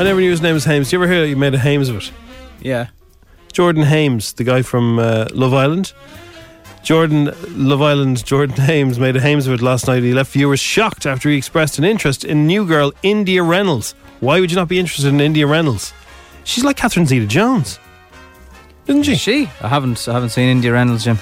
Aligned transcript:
I 0.00 0.04
never 0.04 0.18
knew 0.18 0.30
his 0.30 0.40
name 0.40 0.54
was 0.54 0.64
Hames. 0.64 0.88
Do 0.88 0.96
you 0.96 1.02
ever 1.02 1.12
hear 1.12 1.26
you 1.26 1.36
made 1.36 1.52
a 1.52 1.58
Hames 1.58 1.90
of 1.90 1.96
it? 1.96 2.10
Yeah. 2.62 2.86
Jordan 3.52 3.82
Hames, 3.82 4.32
the 4.32 4.44
guy 4.44 4.62
from 4.62 4.98
uh, 4.98 5.28
Love 5.32 5.52
Island. 5.52 5.92
Jordan, 6.82 7.30
Love 7.50 7.82
Island, 7.82 8.24
Jordan 8.24 8.56
Hames 8.64 8.98
made 8.98 9.14
a 9.16 9.20
Hames 9.20 9.46
of 9.46 9.52
it 9.52 9.60
last 9.60 9.88
night. 9.88 10.02
He 10.02 10.14
left 10.14 10.32
viewers 10.32 10.58
shocked 10.58 11.04
after 11.04 11.28
he 11.28 11.36
expressed 11.36 11.76
an 11.76 11.84
interest 11.84 12.24
in 12.24 12.46
new 12.46 12.64
girl 12.66 12.94
India 13.02 13.42
Reynolds. 13.42 13.92
Why 14.20 14.40
would 14.40 14.50
you 14.50 14.56
not 14.56 14.68
be 14.68 14.78
interested 14.78 15.08
in 15.08 15.20
India 15.20 15.46
Reynolds? 15.46 15.92
She's 16.44 16.64
like 16.64 16.78
Catherine 16.78 17.04
Zeta 17.04 17.26
Jones, 17.26 17.78
isn't 18.86 19.02
she? 19.02 19.12
Is 19.12 19.20
she? 19.20 19.50
I 19.60 19.68
haven't 19.68 20.08
I 20.08 20.14
haven't 20.14 20.30
seen 20.30 20.48
India 20.48 20.72
Reynolds, 20.72 21.04
Jim. 21.04 21.18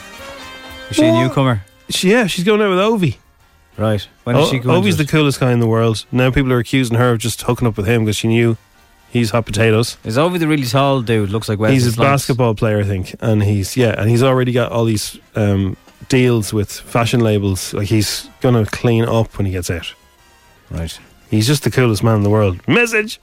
Is 0.88 0.96
she 0.96 1.04
a 1.04 1.12
newcomer? 1.12 1.62
She, 1.90 2.12
yeah, 2.12 2.28
she's 2.28 2.44
going 2.44 2.62
out 2.62 2.70
with 2.70 2.78
Ovie. 2.78 3.18
Right. 3.76 4.06
When 4.22 4.36
did 4.36 4.44
O- 4.44 4.50
she 4.50 4.60
go 4.60 4.70
Ovie's 4.70 4.98
the 4.98 5.04
coolest 5.04 5.40
guy 5.40 5.50
in 5.50 5.58
the 5.58 5.66
world. 5.66 6.06
Now 6.12 6.30
people 6.30 6.52
are 6.52 6.58
accusing 6.60 6.96
her 6.96 7.10
of 7.10 7.18
just 7.18 7.42
hooking 7.42 7.66
up 7.66 7.76
with 7.76 7.86
him 7.86 8.04
because 8.04 8.16
she 8.16 8.28
knew 8.28 8.56
he's 9.10 9.30
hot 9.30 9.46
potatoes. 9.46 9.96
He's 10.04 10.18
over 10.18 10.38
the 10.38 10.46
really 10.48 10.66
tall 10.66 11.02
dude? 11.02 11.30
Looks 11.30 11.48
like 11.48 11.58
Wesley 11.58 11.74
he's 11.74 11.96
a 11.96 12.00
basketball 12.00 12.54
player, 12.54 12.80
I 12.80 12.84
think, 12.84 13.14
and 13.20 13.42
he's 13.42 13.76
yeah, 13.76 13.94
and 14.00 14.08
he's 14.10 14.22
already 14.22 14.52
got 14.52 14.72
all 14.72 14.84
these 14.84 15.18
um, 15.34 15.76
deals 16.08 16.52
with 16.52 16.70
fashion 16.70 17.20
labels. 17.20 17.74
Like 17.74 17.88
he's 17.88 18.28
gonna 18.40 18.66
clean 18.66 19.04
up 19.04 19.36
when 19.38 19.46
he 19.46 19.52
gets 19.52 19.70
out. 19.70 19.92
Right. 20.70 20.98
He's 21.30 21.46
just 21.46 21.64
the 21.64 21.70
coolest 21.70 22.02
man 22.02 22.16
in 22.16 22.22
the 22.22 22.30
world. 22.30 22.66
Message. 22.68 23.20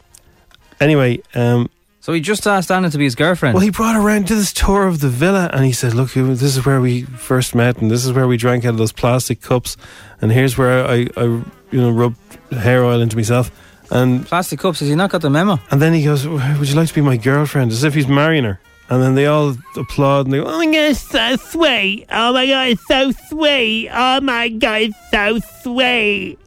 Anyway, 0.79 1.21
um, 1.33 1.69
So 2.01 2.13
he 2.13 2.19
just 2.19 2.45
asked 2.45 2.69
Anna 2.69 2.89
to 2.91 2.97
be 2.97 3.05
his 3.05 3.15
girlfriend. 3.15 3.53
well, 3.55 3.63
he 3.63 3.71
brought 3.71 3.95
her 3.95 4.01
around 4.01 4.27
to 4.27 4.35
this 4.35 4.53
tour 4.53 4.85
of 4.87 4.99
the 4.99 5.09
villa, 5.09 5.49
and 5.53 5.65
he 5.65 5.71
said, 5.71 5.93
"Look, 5.93 6.13
this 6.13 6.41
is 6.43 6.65
where 6.65 6.79
we 6.81 7.03
first 7.03 7.55
met, 7.55 7.77
and 7.81 7.89
this 7.89 8.05
is 8.05 8.11
where 8.13 8.27
we 8.27 8.37
drank 8.37 8.65
out 8.65 8.69
of 8.69 8.77
those 8.77 8.91
plastic 8.91 9.41
cups, 9.41 9.77
and 10.21 10.31
here's 10.31 10.57
where 10.57 10.85
I, 10.85 11.07
I 11.17 11.23
you 11.23 11.43
know, 11.81 11.89
rubbed 11.91 12.17
hair 12.51 12.83
oil 12.83 13.01
into 13.01 13.15
myself." 13.15 13.49
And 13.91 14.25
Plastic 14.25 14.59
cups. 14.59 14.79
Has 14.79 14.89
he 14.89 14.95
not 14.95 15.11
got 15.11 15.21
the 15.21 15.29
memo? 15.29 15.59
And 15.71 15.81
then 15.81 15.93
he 15.93 16.03
goes, 16.03 16.27
Would 16.27 16.69
you 16.69 16.75
like 16.75 16.87
to 16.87 16.93
be 16.93 17.01
my 17.01 17.17
girlfriend? 17.17 17.71
As 17.71 17.83
if 17.83 17.93
he's 17.93 18.07
marrying 18.07 18.43
her. 18.43 18.59
And 18.89 19.01
then 19.01 19.15
they 19.15 19.25
all 19.25 19.55
applaud 19.75 20.25
and 20.25 20.33
they 20.33 20.37
go, 20.37 20.45
Oh 20.45 20.57
my 20.57 20.65
god, 20.65 20.75
it's 20.75 21.01
so 21.01 21.35
sweet. 21.37 22.05
Oh 22.11 22.33
my 22.33 22.45
god, 22.45 22.67
it's 22.69 22.87
so 22.87 23.11
sweet. 23.29 23.89
Oh 23.91 24.21
my 24.21 24.49
god, 24.49 24.81
it's 24.81 25.11
so 25.11 25.39
sweet. 25.61 26.37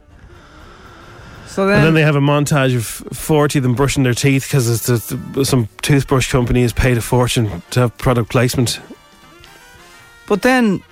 So 1.47 1.65
then, 1.65 1.77
and 1.77 1.85
then 1.87 1.93
they 1.95 2.03
have 2.03 2.15
a 2.15 2.21
montage 2.21 2.75
of 2.75 2.85
40 2.85 3.59
of 3.59 3.63
them 3.63 3.73
brushing 3.73 4.03
their 4.03 4.13
teeth 4.13 4.45
because 4.47 4.93
some 5.49 5.67
toothbrush 5.81 6.31
company 6.31 6.61
has 6.61 6.71
paid 6.71 6.97
a 6.97 7.01
fortune 7.01 7.63
to 7.71 7.79
have 7.79 7.97
product 7.97 8.29
placement. 8.29 8.79
But 10.27 10.43
then 10.43 10.83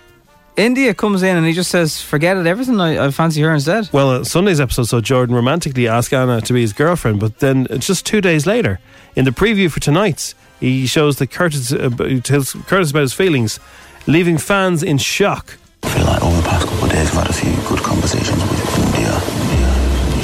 India 0.57 0.94
comes 0.95 1.22
in 1.22 1.38
and 1.38 1.45
he 1.45 1.53
just 1.53 1.69
says, 1.69 2.01
"Forget 2.01 2.35
it, 2.35 2.47
everything. 2.47 2.81
I, 2.81 3.06
I 3.06 3.12
fancy 3.12 3.41
her 3.41 3.53
instead." 3.53 3.90
Well, 3.94 4.09
uh, 4.09 4.23
Sunday's 4.23 4.59
episode, 4.59 4.85
so 4.85 5.00
Jordan 5.00 5.35
romantically 5.35 5.88
ask 5.88 6.12
Anna 6.12 6.41
to 6.41 6.53
be 6.53 6.62
his 6.62 6.73
girlfriend, 6.73 7.19
but 7.19 7.40
then 7.40 7.68
uh, 7.69 7.78
just 7.78 8.06
two 8.06 8.22
days 8.22 8.47
later, 8.47 8.79
in 9.16 9.25
the 9.25 9.31
preview 9.31 9.72
for 9.72 9.79
tonight's, 9.79 10.34
he 10.59 10.88
shows 10.88 11.17
that 11.17 11.28
Curtis, 11.28 11.72
uh, 11.72 11.90
tells 12.23 12.53
Curtis 12.53 12.90
about 12.90 13.01
his 13.01 13.13
feelings, 13.13 13.59
leaving 14.07 14.40
fans 14.40 14.81
in 14.81 14.97
shock. 14.97 15.57
I 15.84 15.90
feel 15.90 16.06
like 16.06 16.23
over 16.23 16.35
the 16.35 16.47
past 16.50 16.67
couple 16.67 16.85
of 16.85 16.91
days 16.91 17.07
I've 17.09 17.28
had 17.28 17.29
a 17.29 17.34
few 17.34 17.53
good 17.69 17.84
conversations 17.84 18.41
with 18.41 18.79
India. 18.79 19.13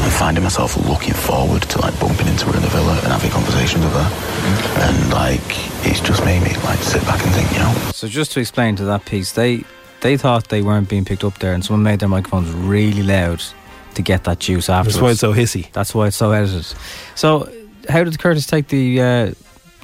I'm 0.04 0.10
finding 0.10 0.44
myself 0.44 0.76
looking 0.90 1.14
forward 1.14 1.62
to 1.62 1.80
like 1.80 1.98
bumping 2.00 2.28
into 2.28 2.48
her 2.48 2.56
in 2.56 2.62
the 2.62 2.68
villa 2.70 2.94
and 3.04 3.14
having 3.14 3.30
conversations 3.32 3.84
with 3.84 3.94
her. 3.94 4.82
And 4.82 5.14
like 5.14 5.42
it's 5.86 6.02
just 6.02 6.26
made 6.26 6.42
me 6.42 6.54
like 6.64 6.80
sit 6.80 7.04
back 7.04 7.24
and 7.24 7.32
think, 7.34 7.52
you 7.52 7.60
know. 7.60 7.72
So 7.92 8.08
just 8.08 8.32
to 8.34 8.40
explain 8.40 8.76
to 8.78 8.86
that 8.86 9.06
piece, 9.06 9.32
they 9.32 9.64
they 10.04 10.18
thought 10.18 10.50
they 10.50 10.62
weren't 10.62 10.88
being 10.90 11.06
picked 11.06 11.24
up 11.24 11.40
there, 11.40 11.54
and 11.54 11.66
someone 11.66 11.82
made 11.84 12.00
their 12.00 12.10
microphones 12.10 12.52
really 12.52 13.02
loud 13.04 13.42
to 13.96 14.02
get 14.02 14.24
that 14.26 14.40
juice 14.40 14.70
afterwards. 14.70 14.96
That's 14.96 15.02
why 15.02 15.12
it's 15.12 15.20
so 15.20 15.34
hissy. 15.34 15.72
That's 15.72 15.96
why 15.96 16.08
it's 16.08 16.18
so 16.18 16.32
edited. 16.32 16.66
So, 17.16 17.52
how 17.90 18.04
did 18.04 18.18
Curtis 18.20 18.46
take 18.46 18.68
the? 18.68 19.02
Uh, 19.02 19.06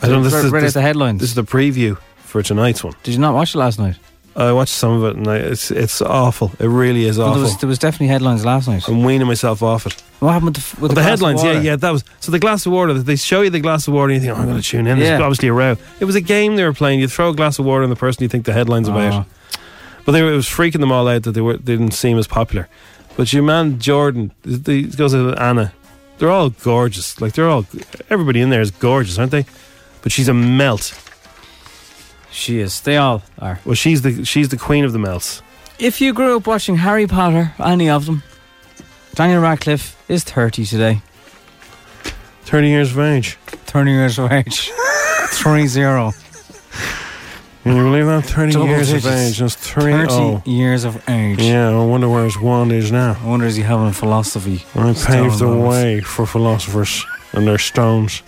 I 0.01 0.07
don't 0.07 0.21
know. 0.21 0.23
This 0.23 0.33
is, 0.33 0.51
this, 0.51 0.73
the 0.73 0.81
headlines. 0.81 1.19
this 1.21 1.29
is 1.29 1.35
the 1.35 1.43
preview 1.43 1.97
for 2.17 2.41
tonight's 2.43 2.83
one. 2.83 2.93
Did 3.03 3.13
you 3.15 3.19
not 3.19 3.33
watch 3.33 3.55
it 3.55 3.57
last 3.57 3.79
night? 3.79 3.97
I 4.35 4.53
watched 4.53 4.73
some 4.73 4.91
of 4.91 5.03
it 5.03 5.17
and 5.17 5.27
I, 5.27 5.35
it's 5.37 5.69
it's 5.71 6.01
awful. 6.01 6.51
It 6.59 6.67
really 6.67 7.03
is 7.03 7.17
Well, 7.17 7.27
awful. 7.29 7.41
there 7.41 7.43
was 7.49 7.57
there 7.57 7.67
was 7.67 7.79
definitely 7.79 8.07
headlines 8.07 8.45
last 8.45 8.67
night. 8.69 8.87
I'm 8.87 9.03
weaning 9.03 9.27
myself 9.27 9.61
off 9.61 9.85
it. 9.85 9.93
What 10.19 10.31
happened 10.31 10.55
with 10.55 10.55
the, 10.55 10.75
with 10.75 10.81
Well, 10.81 10.89
the, 10.89 10.95
the, 10.95 11.03
headlines, 11.03 11.43
yeah, 11.43 11.59
yeah, 11.59 11.75
that 11.75 11.91
was 11.91 12.05
so. 12.21 12.31
The 12.31 12.39
glass 12.39 12.65
of 12.65 12.71
water. 12.71 12.93
They 12.93 13.17
show 13.17 13.41
you 13.41 13.49
the 13.49 13.59
glass 13.59 13.87
of 13.87 13.93
water, 13.93 14.13
and 14.13 14.21
you 14.21 14.27
think, 14.27 14.37
"Oh, 14.37 14.41
I'm 14.41 14.47
going 14.47 14.61
to 14.61 14.63
tune 14.65 14.87
in." 14.87 14.99
There's 14.99 15.19
Yeah. 15.19 15.25
obviously 15.25 15.49
a 15.49 15.53
row. 15.53 15.75
It 15.99 16.05
was 16.05 16.15
a 16.15 16.21
game 16.21 16.55
they 16.55 16.63
were 16.63 16.73
playing. 16.73 17.01
You 17.01 17.09
throw 17.09 17.29
a 17.31 17.35
glass 17.35 17.59
of 17.59 17.65
water 17.65 17.83
on 17.83 17.89
the 17.89 17.95
person 17.97 18.23
you 18.23 18.29
think 18.29 18.45
the 18.45 18.53
headlines 18.53 18.87
about, 18.87 19.13
Oh. 19.13 19.25
But 20.05 20.11
they 20.13 20.21
were, 20.21 20.33
it 20.33 20.35
was 20.35 20.47
freaking 20.47 20.79
them 20.79 20.91
all 20.91 21.07
out 21.07 21.23
that 21.23 21.31
they 21.31 21.41
were 21.41 21.57
they 21.57 21.75
didn't 21.77 21.91
seem 21.93 22.17
as 22.17 22.27
popular. 22.27 22.67
But 23.17 23.33
your 23.33 23.43
man 23.43 23.79
Jordan, 23.79 24.31
he 24.43 24.83
goes 24.83 25.13
with 25.13 25.37
Anna. 25.39 25.73
They're 26.17 26.31
all 26.31 26.49
gorgeous. 26.49 27.19
Like 27.21 27.33
they're 27.33 27.49
all 27.49 27.65
everybody 28.09 28.41
in 28.41 28.49
there 28.49 28.61
is 28.61 28.71
gorgeous, 28.71 29.17
aren't 29.17 29.31
they? 29.31 29.45
But 30.01 30.11
she's 30.11 30.27
a 30.27 30.33
melt. 30.33 30.93
She 32.31 32.59
is. 32.59 32.81
They 32.81 32.97
all 32.97 33.23
are. 33.39 33.59
Well, 33.65 33.75
she's 33.75 34.01
the 34.01 34.23
she's 34.25 34.49
the 34.49 34.57
queen 34.57 34.85
of 34.85 34.93
the 34.93 34.99
melts. 34.99 35.41
If 35.79 36.01
you 36.01 36.13
grew 36.13 36.37
up 36.37 36.47
watching 36.47 36.75
Harry 36.77 37.07
Potter, 37.07 37.53
any 37.59 37.89
of 37.89 38.05
them, 38.05 38.21
Daniel 39.15 39.41
Radcliffe 39.41 39.95
is 40.09 40.23
30 40.23 40.65
today. 40.65 41.01
Thirty 42.43 42.67
years 42.67 42.91
of 42.91 42.99
age. 42.99 43.37
30 43.45 43.91
years 43.91 44.19
of 44.19 44.31
age. 44.31 44.71
3 45.31 45.67
0. 45.67 46.11
Can 47.69 47.77
you 47.77 47.83
believe 47.83 48.07
that? 48.07 48.25
Thirty 48.25 48.53
Double 48.53 48.65
years 48.65 48.91
of 48.91 49.05
age. 49.05 49.37
That's 49.37 49.53
three. 49.53 49.91
30 49.91 50.07
oh. 50.09 50.41
years 50.43 50.85
of 50.85 51.07
age. 51.07 51.39
Yeah, 51.39 51.69
I 51.69 51.85
wonder 51.85 52.09
where 52.09 52.23
his 52.23 52.35
wand 52.35 52.71
is 52.71 52.91
now. 52.91 53.15
I 53.21 53.27
wonder 53.27 53.45
is 53.45 53.57
he 53.57 53.61
having 53.61 53.93
philosophy? 53.93 54.65
I 54.73 54.91
paved 54.93 55.37
the 55.37 55.55
way 55.55 56.01
for 56.01 56.25
philosophers 56.25 57.05
and 57.31 57.45
their 57.45 57.59
stones. 57.59 58.23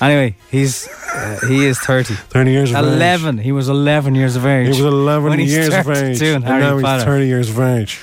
Anyway, 0.00 0.36
he's 0.50 0.88
uh, 1.12 1.38
he 1.46 1.66
is 1.66 1.78
30. 1.80 2.14
30 2.14 2.50
years 2.50 2.70
of 2.70 2.76
age. 2.78 2.84
11. 2.84 3.36
He 3.36 3.52
was 3.52 3.68
11 3.68 4.14
years 4.14 4.36
of 4.36 4.46
age. 4.46 4.74
He 4.74 4.82
was 4.82 4.94
11 4.94 5.28
when 5.28 5.38
he 5.38 5.44
years 5.44 5.74
of 5.74 5.86
age. 5.90 6.22
And 6.22 6.42
Harry 6.44 6.80
now 6.80 6.96
he's 6.96 7.04
30 7.04 7.26
years 7.26 7.50
of 7.50 7.60
age. 7.60 8.00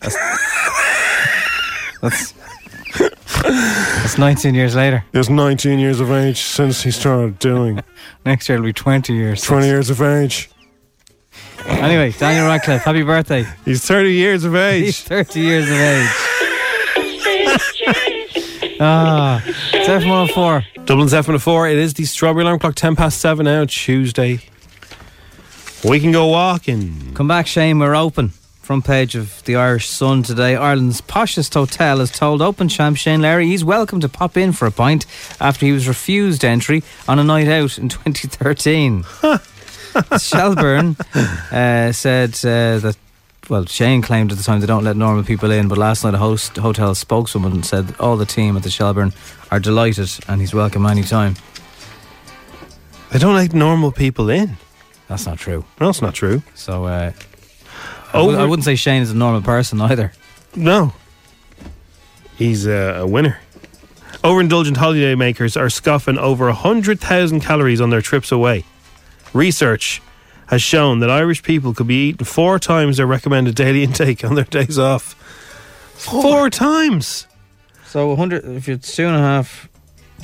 That's, 0.00 0.16
that's 2.00 2.32
19 4.18 4.54
years 4.54 4.74
later. 4.74 5.04
He's 5.12 5.28
19 5.28 5.78
years 5.78 6.00
of 6.00 6.10
age 6.10 6.38
since 6.40 6.82
he 6.82 6.90
started 6.90 7.38
doing. 7.38 7.80
Next 8.26 8.48
year 8.48 8.56
it'll 8.56 8.64
be 8.66 8.72
20 8.72 9.12
years. 9.12 9.42
20 9.42 9.66
years 9.66 9.90
of 9.90 10.00
age. 10.00 10.50
Anyway, 11.66 12.12
Daniel 12.12 12.46
Radcliffe, 12.46 12.82
happy 12.82 13.02
birthday. 13.02 13.46
He's 13.64 13.84
30 13.84 14.12
years 14.12 14.44
of 14.44 14.54
age. 14.72 14.84
He's 14.84 15.02
30 15.02 15.40
years 15.40 15.64
of 15.64 15.76
age. 15.76 16.08
ah, 18.80 19.42
it's 19.46 19.88
F104. 19.88 20.84
Dublin's 20.84 21.12
F104. 21.12 21.72
It 21.72 21.78
is 21.78 21.94
the 21.94 22.04
strawberry 22.04 22.42
alarm 22.42 22.58
clock, 22.58 22.74
10 22.74 22.96
past 22.96 23.20
7 23.20 23.44
now, 23.44 23.64
Tuesday. 23.64 24.40
We 25.84 26.00
can 26.00 26.12
go 26.12 26.26
walking. 26.26 27.12
Come 27.14 27.28
back, 27.28 27.46
Shane. 27.46 27.78
We're 27.78 27.94
open. 27.94 28.32
Front 28.64 28.86
page 28.86 29.14
of 29.14 29.44
the 29.44 29.56
Irish 29.56 29.90
Sun 29.90 30.22
today. 30.22 30.56
Ireland's 30.56 31.02
poshest 31.02 31.52
hotel 31.52 31.98
has 31.98 32.10
told 32.10 32.40
Open 32.40 32.66
champ 32.70 32.96
Shane 32.96 33.20
Lowry 33.20 33.46
he's 33.46 33.62
welcome 33.62 34.00
to 34.00 34.08
pop 34.08 34.38
in 34.38 34.52
for 34.52 34.64
a 34.64 34.70
pint 34.70 35.04
after 35.38 35.66
he 35.66 35.72
was 35.72 35.86
refused 35.86 36.46
entry 36.46 36.82
on 37.06 37.18
a 37.18 37.24
night 37.24 37.46
out 37.46 37.76
in 37.76 37.88
2013. 37.90 39.04
Shelbourne 40.18 40.96
uh, 41.52 41.92
said 41.92 42.30
uh, 42.36 42.78
that 42.78 42.96
well, 43.50 43.66
Shane 43.66 44.00
claimed 44.00 44.32
at 44.32 44.38
the 44.38 44.44
time 44.44 44.60
they 44.60 44.66
don't 44.66 44.82
let 44.82 44.96
normal 44.96 45.24
people 45.24 45.50
in, 45.50 45.68
but 45.68 45.76
last 45.76 46.02
night 46.02 46.14
a 46.14 46.18
host 46.18 46.56
hotel 46.56 46.94
spokeswoman 46.94 47.64
said 47.64 47.94
all 48.00 48.16
the 48.16 48.24
team 48.24 48.56
at 48.56 48.62
the 48.62 48.70
Shelbourne 48.70 49.12
are 49.50 49.60
delighted 49.60 50.08
and 50.26 50.40
he's 50.40 50.54
welcome 50.54 50.86
anytime. 50.86 51.34
They 53.12 53.18
don't 53.18 53.34
let 53.34 53.52
normal 53.52 53.92
people 53.92 54.30
in. 54.30 54.56
That's 55.06 55.26
not 55.26 55.36
true. 55.38 55.66
It's 55.78 56.00
not 56.00 56.14
true. 56.14 56.42
So, 56.54 56.86
uh, 56.86 57.12
I 58.14 58.18
w- 58.18 58.36
I 58.38 58.40
Over- 58.42 58.48
wouldn't 58.50 58.64
say 58.64 58.76
Shane 58.76 59.02
is 59.02 59.10
a 59.10 59.14
normal 59.14 59.42
person 59.42 59.80
either. 59.80 60.12
No. 60.54 60.92
He's 62.36 62.66
a, 62.66 63.00
a 63.00 63.06
winner. 63.06 63.38
Overindulgent 64.22 64.76
holiday 64.76 65.14
makers 65.14 65.56
are 65.56 65.68
scoffing 65.68 66.16
over 66.16 66.46
100,000 66.46 67.40
calories 67.40 67.80
on 67.80 67.90
their 67.90 68.00
trips 68.00 68.32
away. 68.32 68.64
Research 69.32 70.00
has 70.46 70.62
shown 70.62 71.00
that 71.00 71.10
Irish 71.10 71.42
people 71.42 71.74
could 71.74 71.86
be 71.88 72.08
eating 72.10 72.24
four 72.24 72.58
times 72.58 72.96
their 72.96 73.06
recommended 73.06 73.54
daily 73.54 73.82
intake 73.84 74.24
on 74.24 74.34
their 74.34 74.44
days 74.44 74.78
off. 74.78 75.14
Four 75.94 76.50
times! 76.50 77.26
So, 77.86 78.08
100, 78.08 78.44
if 78.44 78.68
it's 78.68 78.94
two 78.94 79.06
and 79.06 79.16
a 79.16 79.20
half 79.20 79.48
thousand. 79.48 79.73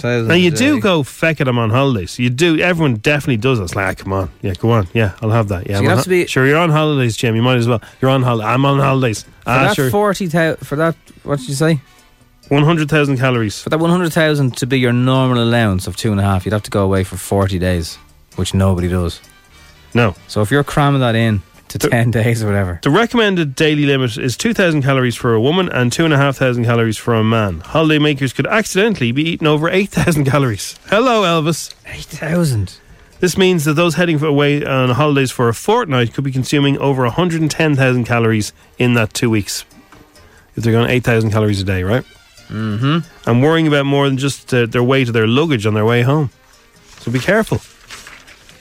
Now, 0.03 0.35
you 0.35 0.51
do 0.51 0.81
go 0.81 1.03
feck 1.03 1.41
at 1.41 1.45
them 1.45 1.59
on 1.59 1.71
holidays. 1.71 2.19
You 2.19 2.31
do. 2.31 2.59
Everyone 2.59 2.95
definitely 2.97 3.37
does. 3.39 3.59
It's 3.61 3.75
like, 3.75 3.87
ah, 3.99 4.03
come 4.03 4.13
on. 4.13 4.31
Yeah, 4.43 4.55
go 4.55 4.71
on. 4.71 4.89
Yeah, 4.95 5.13
I'll 5.23 5.31
have 5.31 5.49
that. 5.49 5.69
Yeah, 5.69 5.77
So 5.79 5.83
you 5.83 5.89
have 5.91 6.03
to 6.05 6.09
be- 6.09 6.27
Sure, 6.27 6.47
you're 6.47 6.59
on 6.59 6.71
holidays, 6.71 7.17
Jim. 7.17 7.37
You 7.37 7.43
might 7.43 7.57
as 7.59 7.69
well. 7.69 7.81
You're 8.01 8.11
on 8.11 8.23
holiday. 8.23 8.49
I'm 8.49 8.65
on 8.65 8.79
holidays. 8.79 9.23
For 9.23 9.29
Ah, 9.47 9.63
that 9.69 9.77
sure. 9.77 9.91
40,000, 9.91 10.57
for 10.67 10.77
that, 10.77 10.97
what 11.23 11.39
did 11.39 11.49
you 11.49 11.55
say? 11.55 11.81
100,000 12.49 13.17
calories. 13.19 13.61
For 13.63 13.69
that 13.71 13.79
100,000 13.79 14.57
to 14.57 14.67
be 14.67 14.79
your 14.81 14.93
normal 14.93 15.43
allowance 15.43 15.87
of 15.87 15.97
two 15.97 16.11
and 16.11 16.21
a 16.21 16.25
half, 16.25 16.45
you'd 16.45 16.53
have 16.53 16.65
to 16.65 16.71
go 16.71 16.83
away 16.85 17.05
for 17.05 17.17
40 17.17 17.59
days, 17.59 17.97
which 18.37 18.55
nobody 18.55 18.89
does. 18.89 19.21
No. 19.95 20.15
So 20.29 20.41
if 20.43 20.51
you're 20.51 20.65
cramming 20.65 21.01
that 21.01 21.15
in 21.15 21.43
to 21.71 21.79
10 21.79 22.11
days 22.11 22.43
or 22.43 22.47
whatever, 22.47 22.81
The 22.83 22.91
recommended 22.91 23.55
daily 23.55 23.87
limit 23.87 24.19
is 24.19 24.37
2,000 24.37 24.83
calories 24.83 25.17
for 25.17 25.35
a 25.35 25.41
woman 25.41 25.69
and 25.69 25.93
2,500 25.93 26.65
calories 26.65 26.99
for 26.99 27.15
a 27.15 27.25
man. 27.25 27.61
Holiday 27.61 27.99
makers 27.99 28.33
could 28.33 28.47
accidentally 28.47 29.13
be 29.13 29.23
eating 29.23 29.47
over 29.47 29.69
8,000 29.71 30.25
calories. 30.25 30.79
Hello, 30.87 31.23
Elvis. 31.23 31.73
8,000. 31.87 32.79
This 33.21 33.37
means 33.37 33.65
that 33.67 33.75
those 33.75 33.95
heading 33.95 34.23
away 34.23 34.65
on 34.65 34.91
holidays 34.91 35.31
for 35.31 35.49
a 35.49 35.55
fortnight 35.55 36.15
could 36.15 36.25
be 36.25 36.33
consuming 36.33 36.79
over 36.79 37.03
110,000 37.05 38.05
calories 38.05 38.53
in 38.79 38.95
that 38.95 39.15
two 39.15 39.31
weeks. 39.31 39.65
If 40.57 40.65
they're 40.65 40.73
going 40.73 40.91
8,000 40.91 41.31
calories 41.31 41.61
a 41.61 41.65
day, 41.65 41.83
right? 41.85 42.05
Mm-hmm. 42.49 43.29
And 43.29 43.43
worrying 43.43 43.69
about 43.69 43.87
more 43.87 44.09
than 44.09 44.19
just 44.19 44.53
uh, 44.53 44.67
their 44.67 44.83
weight 44.83 45.07
of 45.09 45.15
their 45.15 45.29
luggage 45.29 45.67
on 45.67 45.75
their 45.75 45.85
way 45.85 46.03
home. 46.03 46.31
So 46.99 47.13
be 47.13 47.21
careful. 47.21 47.61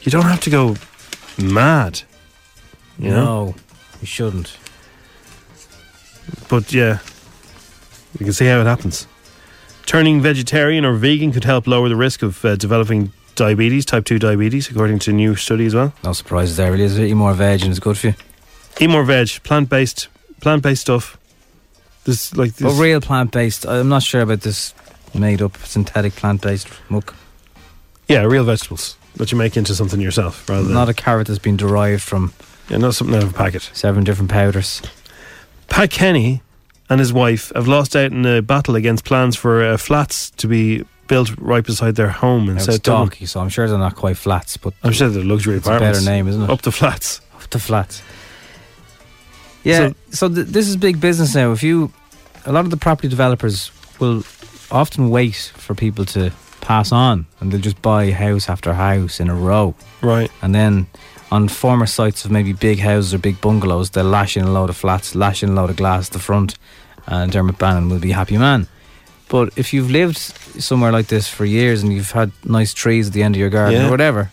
You 0.04 0.12
don't 0.12 0.30
have 0.30 0.42
to 0.42 0.50
go 0.50 0.76
mad. 1.42 2.02
You 3.00 3.12
know? 3.12 3.24
No, 3.24 3.56
you 4.02 4.08
shouldn't. 4.08 4.58
But 6.50 6.72
yeah, 6.74 7.00
you 8.20 8.26
can 8.26 8.34
see 8.34 8.46
how 8.46 8.60
it 8.62 8.66
happens. 8.66 9.08
Turning 9.86 10.22
vegetarian 10.22 10.86
or 10.86 10.94
vegan 10.94 11.32
could 11.32 11.46
help 11.46 11.66
lower 11.66 11.90
the 11.90 11.96
risk 11.96 12.22
of 12.22 12.44
uh, 12.46 12.56
developing 12.56 13.12
diabetes, 13.36 13.86
type 13.86 14.06
2 14.06 14.20
diabetes, 14.20 14.70
according 14.70 15.00
to 15.00 15.12
a 15.12 15.14
new 15.14 15.36
study 15.36 15.66
as 15.66 15.74
well. 15.74 15.94
No 16.04 16.14
surprises 16.14 16.58
there, 16.58 16.72
really. 16.72 16.84
Is 16.84 16.98
it? 17.00 17.08
Eat 17.08 17.14
more 17.14 17.34
veg 17.34 17.62
and 17.62 17.72
it's 17.72 17.80
good 17.80 17.98
for 17.98 18.08
you. 18.08 18.14
Eat 18.80 18.88
more 18.90 19.04
veg, 19.04 19.30
plant 19.44 19.70
based, 19.70 20.10
plant 20.42 20.62
based 20.62 20.82
stuff. 20.82 21.18
This 22.04 22.36
like 22.36 22.58
But 22.60 22.74
real 22.80 23.02
plant 23.02 23.32
based, 23.32 23.66
I'm 23.66 23.90
not 23.90 24.04
sure 24.04 24.22
about 24.22 24.42
this 24.42 24.74
made 25.14 25.42
up 25.42 25.58
synthetic 25.58 26.16
plant 26.16 26.42
based 26.42 26.68
muck. 26.90 27.16
yeah, 28.08 28.24
real 28.24 28.44
vegetables 28.44 28.96
that 29.16 29.32
you 29.32 29.38
make 29.38 29.58
into 29.58 29.74
something 29.74 30.00
yourself 30.00 30.48
rather 30.48 30.64
than 30.64 30.74
Not 30.74 30.88
a 30.88 30.94
carrot 30.94 31.28
that's 31.28 31.40
been 31.40 31.58
derived 31.58 32.04
from 32.04 32.32
yeah, 32.70 32.78
not 32.78 32.96
something 32.96 33.16
out 33.16 33.24
of 33.24 33.32
a 33.32 33.34
packet. 33.34 33.70
seven 33.74 34.04
different 34.04 34.30
powders. 34.32 34.82
Pat 35.68 35.92
Kenny 35.92 36.42
and 36.90 37.00
his 37.00 37.14
wife 37.14 37.52
have 37.56 37.68
lost 37.68 37.96
out 37.96 38.12
in 38.12 38.26
a 38.26 38.42
battle 38.42 38.76
against 38.76 39.06
plans 39.06 39.36
for 39.36 39.64
uh, 39.64 39.78
flats 39.78 40.32
to 40.32 40.48
be 40.48 40.84
built 41.08 41.32
right 41.40 41.64
beside 41.64 41.96
their 41.96 42.10
home 42.10 42.50
in 42.50 42.56
Now, 42.56 42.62
South 42.62 42.76
it's 42.76 42.84
Dublin. 42.84 43.08
donkey, 43.10 43.26
so 43.26 43.40
I'm 43.40 43.50
sure 43.50 43.68
they're 43.68 43.78
not 43.78 43.96
quite 43.96 44.18
flats, 44.18 44.58
but 44.58 44.74
I'm 44.84 44.92
sure 44.94 45.10
they're 45.10 45.24
luxury 45.24 45.56
it's 45.58 45.68
a 45.68 45.80
better 45.80 46.02
name, 46.02 46.28
isn't 46.28 46.42
it? 46.44 46.50
Up 46.50 46.62
the 46.62 46.72
flats. 46.72 47.22
Up 47.36 47.50
the 47.50 47.60
flats. 47.60 48.02
Yeah, 49.64 49.92
so, 50.12 50.30
th- 50.30 50.48
this 50.48 50.68
is 50.70 50.78
big 50.78 51.00
business 51.02 51.36
now. 51.36 51.52
If 51.52 51.64
you, 51.64 51.92
a 52.46 52.52
lot 52.52 52.64
of 52.66 52.72
the 52.72 52.78
property 52.78 53.08
developers 53.10 53.72
will 54.00 54.24
often 54.72 55.10
wait 55.10 55.52
for 55.56 55.76
people 55.76 56.06
to 56.06 56.32
pass 56.62 56.92
on, 56.92 57.26
and 57.40 57.52
they'll 57.52 57.60
just 57.60 57.82
buy 57.82 58.12
house 58.12 58.48
after 58.50 58.74
house 58.74 59.20
in 59.20 59.30
a 59.30 59.36
row, 59.36 59.76
Right. 60.02 60.32
and 60.42 60.56
then 60.56 60.88
on 61.32 61.48
former 61.48 61.86
sites 61.86 62.26
of 62.26 62.32
maybe 62.32 62.54
big 62.54 62.80
houses 62.80 63.14
or 63.14 63.20
big 63.20 63.40
bungalows, 63.42 63.92
they'll 63.92 64.04
lash 64.06 64.36
in 64.38 64.44
a 64.46 64.52
load 64.52 64.70
of 64.70 64.78
flats, 64.78 65.14
lash 65.16 65.44
in 65.44 65.50
a 65.50 65.54
load 65.54 65.70
of 65.70 65.76
glass 65.76 66.08
at 66.08 66.14
the 66.14 66.20
front, 66.20 66.58
and 67.08 67.32
Dermot 67.32 67.58
Bannon 67.58 67.90
will 67.90 68.00
be 68.00 68.12
a 68.12 68.16
happy 68.16 68.38
man. 68.38 68.68
But 69.28 69.54
if 69.56 69.74
you've 69.74 69.92
lived 69.92 70.18
somewhere 70.18 70.92
like 70.92 71.08
this 71.08 71.28
for 71.28 71.46
years 71.46 71.84
and 71.84 71.94
you've 71.94 72.12
had 72.12 72.32
nice 72.44 72.74
trees 72.74 73.08
at 73.08 73.14
the 73.14 73.22
end 73.22 73.36
of 73.36 73.40
your 73.40 73.50
garden 73.52 73.80
Yeah. 73.82 73.88
or 73.88 73.92
whatever, 73.92 74.32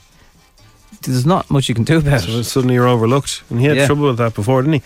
there's 1.02 1.26
not 1.26 1.50
much 1.50 1.68
you 1.68 1.74
can 1.74 1.84
do 1.84 1.98
about 1.98 2.22
So 2.22 2.30
it. 2.30 2.44
suddenly 2.44 2.74
you're 2.74 2.88
overlooked. 2.88 3.42
And 3.50 3.60
he 3.60 3.66
had 3.66 3.76
Yeah. 3.76 3.86
trouble 3.86 4.06
with 4.06 4.16
that 4.18 4.34
before, 4.34 4.62
didn't 4.62 4.74
he? 4.74 4.82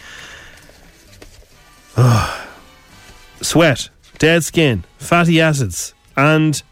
Ah. 1.97 2.47
Sweat, 3.43 3.89
dead 4.19 4.45
skin, 4.45 4.85
fatty 4.99 5.41
acids, 5.41 5.95
and 6.17 6.62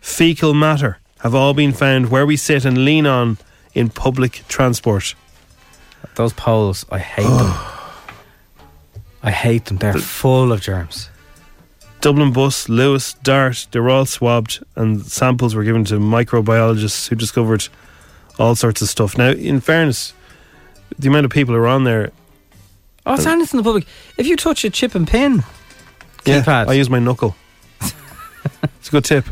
fecal 0.00 0.52
matter 0.52 0.98
have 1.20 1.34
all 1.34 1.54
been 1.54 1.72
found 1.72 2.10
where 2.10 2.26
we 2.26 2.36
sit 2.36 2.64
and 2.64 2.84
lean 2.84 3.06
on 3.06 3.38
in 3.74 3.88
public 3.88 4.42
transport. 4.48 5.14
Those 6.14 6.32
poles, 6.32 6.84
I 6.90 6.98
hate 6.98 7.24
them. 7.24 7.54
I 9.22 9.30
hate 9.30 9.66
them. 9.66 9.76
They're 9.76 9.94
full 9.94 10.50
of 10.52 10.60
germs. 10.60 11.10
Dublin 12.00 12.32
Bus, 12.32 12.68
Luas, 12.68 13.14
Dart, 13.22 13.66
they 13.70 13.80
were 13.80 13.90
all 13.90 14.06
swabbed 14.06 14.64
and 14.74 15.04
samples 15.04 15.54
were 15.54 15.64
given 15.64 15.84
to 15.86 15.94
microbiologists 15.98 17.08
who 17.08 17.16
discovered 17.16 17.68
all 18.38 18.54
sorts 18.54 18.80
of 18.80 18.88
stuff. 18.88 19.18
Now, 19.18 19.30
in 19.30 19.60
fairness, 19.60 20.14
the 20.98 21.08
amount 21.08 21.26
of 21.26 21.30
people 21.30 21.54
who 21.54 21.60
are 21.60 21.66
on 21.68 21.84
there, 21.84 22.10
Oh, 23.06 23.14
it's 23.14 23.26
uh, 23.26 23.30
anything 23.30 23.58
in 23.58 23.64
the 23.64 23.68
public. 23.68 23.86
If 24.16 24.26
you 24.26 24.36
touch 24.36 24.64
a 24.64 24.70
chip 24.70 24.94
and 24.94 25.06
pin 25.08 25.42
keypad, 26.24 26.68
I 26.68 26.74
use 26.74 26.90
my 26.90 26.98
knuckle. 26.98 27.34
it's 27.80 28.88
a 28.88 28.90
good 28.90 29.04
tip. 29.04 29.24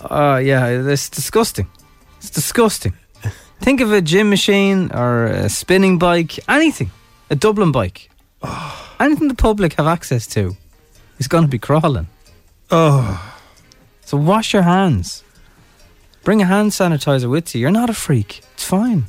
Oh 0.00 0.36
yeah, 0.36 0.66
it's 0.66 1.08
disgusting. 1.10 1.68
It's 2.18 2.30
disgusting. 2.30 2.94
Think 3.64 3.80
of 3.80 3.92
a 3.92 4.02
gym 4.02 4.28
machine 4.28 4.90
or 4.92 5.24
a 5.26 5.48
spinning 5.48 5.98
bike, 5.98 6.38
anything, 6.48 6.90
a 7.30 7.34
Dublin 7.34 7.72
bike, 7.72 8.10
anything 9.00 9.28
the 9.28 9.34
public 9.34 9.72
have 9.74 9.86
access 9.86 10.26
to 10.28 10.54
is 11.18 11.28
going 11.28 11.44
to 11.44 11.48
be 11.48 11.58
crawling. 11.58 12.06
Oh, 12.70 13.34
So 14.04 14.18
wash 14.18 14.52
your 14.52 14.62
hands. 14.64 15.24
Bring 16.24 16.42
a 16.42 16.44
hand 16.44 16.72
sanitizer 16.72 17.30
with 17.30 17.54
you. 17.54 17.60
You're 17.62 17.70
not 17.70 17.88
a 17.88 17.94
freak. 17.94 18.42
It's 18.54 18.64
fine. 18.64 19.04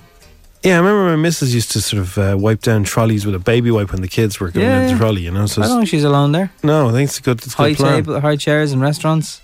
yeah. 0.64 0.76
I 0.76 0.78
remember 0.78 1.04
my 1.10 1.16
missus 1.22 1.54
used 1.54 1.72
to 1.72 1.82
sort 1.82 2.02
of 2.02 2.18
uh, 2.18 2.38
wipe 2.40 2.62
down 2.62 2.84
trolleys 2.86 3.26
with 3.26 3.36
a 3.36 3.40
baby 3.40 3.72
wipe 3.72 3.92
when 3.92 4.02
the 4.02 4.08
kids 4.08 4.40
were 4.40 4.52
going 4.52 4.66
Yeah, 4.66 4.82
into 4.82 4.94
the 4.94 5.00
trolley. 5.00 5.22
You 5.24 5.32
know, 5.32 5.48
so 5.48 5.62
I 5.64 5.68
don't 5.68 5.80
think 5.80 5.90
she's 5.90 6.04
alone 6.06 6.32
there. 6.32 6.50
no, 6.64 6.88
I 6.90 6.92
think 6.94 7.10
it's 7.10 7.20
a 7.20 7.22
good, 7.22 7.40
it's 7.44 7.54
High 7.56 7.70
good 7.72 7.78
plan. 7.78 7.94
table, 8.04 8.20
high 8.22 8.38
chairs 8.38 8.72
in 8.72 8.80
restaurants. 8.80 9.42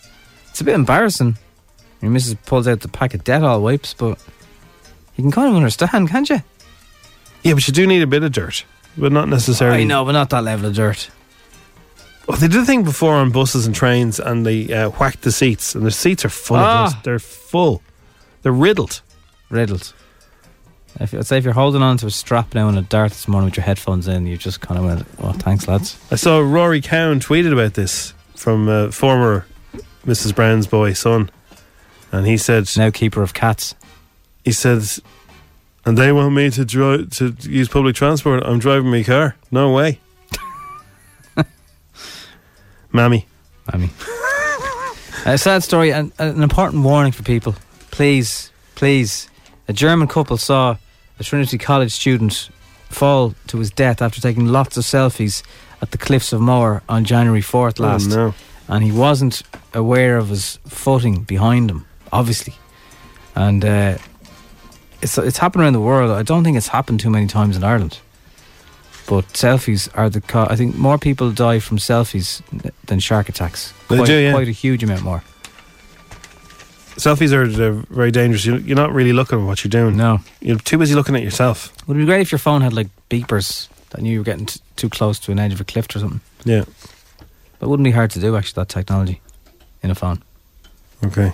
It's 0.52 0.62
a 0.62 0.64
bit 0.64 0.76
embarrassing. 0.76 1.38
Your 2.02 2.12
missus 2.12 2.34
pulls 2.46 2.68
out 2.68 2.80
the 2.80 2.88
pack 2.88 3.14
of 3.14 3.24
Dettol 3.26 3.62
wipes, 3.62 3.94
but 3.94 4.18
you 5.16 5.24
can 5.24 5.32
kind 5.32 5.50
of 5.50 5.56
understand, 5.56 6.10
can't 6.10 6.30
you? 6.30 6.42
Yeah, 7.44 7.54
but 7.56 7.68
you 7.68 7.74
do 7.74 7.88
need 7.88 8.02
a 8.02 8.08
bit 8.08 8.24
of 8.24 8.32
dirt, 8.32 8.66
but 8.98 9.12
not 9.12 9.28
necessarily. 9.30 9.82
I 9.82 9.84
know, 9.84 10.06
but 10.06 10.12
not 10.14 10.30
that 10.30 10.44
level 10.44 10.68
of 10.68 10.76
dirt. 10.76 11.10
Well, 12.28 12.38
they 12.38 12.48
did 12.48 12.62
a 12.62 12.66
thing 12.66 12.84
before 12.84 13.16
on 13.16 13.32
buses 13.32 13.66
and 13.66 13.74
trains, 13.76 14.20
and 14.20 14.46
they 14.46 14.72
uh, 14.72 14.90
whacked 14.92 15.24
the 15.24 15.32
seats, 15.32 15.74
and 15.76 15.86
the 15.86 15.92
seats 15.92 16.24
are 16.24 16.30
full 16.30 16.58
Ah. 16.58 16.86
of 16.86 16.92
dust. 16.94 17.04
They're 17.04 17.20
full. 17.20 17.82
They're 18.44 18.52
riddled. 18.52 19.02
riddled. 19.50 19.94
If, 21.00 21.14
I'd 21.14 21.26
say 21.26 21.38
if 21.38 21.44
you're 21.46 21.54
holding 21.54 21.82
on 21.82 21.98
to 21.98 22.06
a 22.08 22.12
strap 22.12 22.54
now 22.54 22.68
in 22.70 22.78
a 22.78 22.82
dart 22.82 23.12
this 23.12 23.28
morning 23.28 23.46
with 23.46 23.58
your 23.58 23.64
headphones 23.64 24.08
in, 24.08 24.28
you 24.28 24.38
just 24.38 24.62
kind 24.62 24.78
of 24.78 24.86
went, 24.86 25.08
"Oh, 25.20 25.32
thanks, 25.34 25.68
lads." 25.68 25.98
I 26.12 26.16
saw 26.16 26.40
Rory 26.40 26.82
Cowan 26.82 27.20
tweeted 27.20 27.54
about 27.54 27.74
this 27.74 28.14
from 28.36 28.68
uh, 28.70 28.92
former 28.92 29.46
Mrs. 30.06 30.36
Brown's 30.36 30.68
boy 30.68 30.94
son, 30.94 31.32
and 32.12 32.28
he 32.28 32.38
said 32.38 32.70
Now 32.78 32.92
keeper 32.92 33.24
of 33.24 33.34
cats. 33.34 33.74
He 34.44 34.52
said, 34.52 34.84
and 35.86 35.98
they 35.98 36.12
want 36.12 36.34
me 36.34 36.50
to 36.52 36.66
drive 36.66 37.10
to 37.12 37.36
use 37.42 37.68
public 37.68 37.96
transport. 37.96 38.44
I'm 38.44 38.60
driving 38.60 38.92
my 38.92 39.04
car. 39.04 39.36
No 39.52 39.72
way, 39.72 40.00
mammy. 42.92 43.26
Mean, 43.78 43.90
a 45.26 45.38
sad 45.38 45.64
story 45.64 45.94
and 45.94 46.12
an 46.20 46.44
important 46.44 46.84
warning 46.84 47.12
for 47.14 47.24
people. 47.24 47.56
Please, 47.92 48.52
please. 48.76 49.30
A 49.68 49.74
German 49.74 50.08
couple 50.08 50.38
saw 50.38 50.76
a 51.20 51.24
Trinity 51.24 51.58
College 51.58 51.92
student 51.92 52.50
fall 52.90 53.34
to 53.48 53.58
his 53.60 53.72
death 53.72 54.02
after 54.02 54.20
taking 54.20 54.48
lots 54.48 54.76
of 54.76 54.84
selfies 54.84 55.44
at 55.82 55.92
the 55.92 55.98
cliffs 55.98 56.34
of 56.34 56.42
Moher 56.42 56.84
on 56.90 57.06
January 57.06 57.42
4th 57.42 57.80
last. 57.80 58.12
Oh, 58.12 58.16
no. 58.16 58.34
and 58.68 58.84
he 58.84 58.92
wasn't 58.92 59.44
aware 59.74 60.18
of 60.18 60.30
his 60.30 60.60
footing 60.68 61.22
behind 61.24 61.72
him, 61.72 61.86
obviously. 62.12 62.56
And 63.36 63.64
uh, 63.64 63.98
it's 65.02 65.18
it's 65.18 65.38
happened 65.38 65.64
around 65.64 65.74
the 65.74 65.82
world. 65.82 66.12
I 66.12 66.24
don't 66.24 66.44
think 66.44 66.58
it's 66.58 66.68
happened 66.70 67.00
too 67.00 67.10
many 67.10 67.28
times 67.28 67.56
in 67.58 67.64
Ireland. 67.64 68.00
But 69.08 69.26
selfies 69.34 69.90
are 69.96 70.10
the. 70.10 70.22
Co- 70.22 70.48
I 70.50 70.56
think 70.56 70.76
more 70.76 70.98
people 70.98 71.32
die 71.32 71.60
from 71.60 71.78
selfies 71.80 72.42
than 72.86 73.00
shark 73.00 73.30
attacks. 73.30 73.74
They 73.90 73.98
Quite, 73.98 74.08
do, 74.08 74.18
yeah. 74.18 74.32
quite 74.32 74.48
a 74.48 74.52
huge 74.52 74.84
amount 74.84 75.04
more. 75.04 75.24
Selfies 76.98 77.32
are 77.34 77.72
very 77.94 78.12
dangerous. 78.12 78.46
You- 78.46 78.58
You're 78.58 78.76
not 78.76 78.94
really 78.94 79.14
looking 79.14 79.40
at 79.40 79.46
what 79.46 79.64
you're 79.64 79.70
doing. 79.70 79.98
No. 79.98 80.20
You're 80.40 80.58
too 80.60 80.78
busy 80.78 80.94
looking 80.96 81.16
at 81.16 81.24
yourself. 81.24 81.72
Would 81.88 81.98
it 81.98 82.02
be 82.02 82.06
great 82.06 82.22
if 82.22 82.32
your 82.32 82.40
phone 82.40 82.62
had 82.62 82.74
like 82.74 82.88
beepers 83.10 83.70
that 83.90 84.02
knew 84.02 84.12
you 84.12 84.20
were 84.20 84.26
getting 84.26 84.46
t- 84.46 84.60
too 84.76 84.90
close 84.90 85.18
to 85.20 85.32
an 85.32 85.40
edge 85.40 85.54
of 85.54 85.62
a 85.62 85.64
cliff 85.64 85.88
or 85.96 86.00
something? 86.00 86.22
Yeah. 86.46 86.66
But 87.60 87.68
it 87.68 87.70
wouldn't 87.70 87.86
be 87.86 87.92
hard 87.92 88.12
to 88.12 88.20
do 88.20 88.36
actually. 88.36 88.62
That 88.62 88.70
technology 88.70 89.20
in 89.82 89.90
a 89.92 89.96
phone. 89.96 90.22
Okay. 91.04 91.34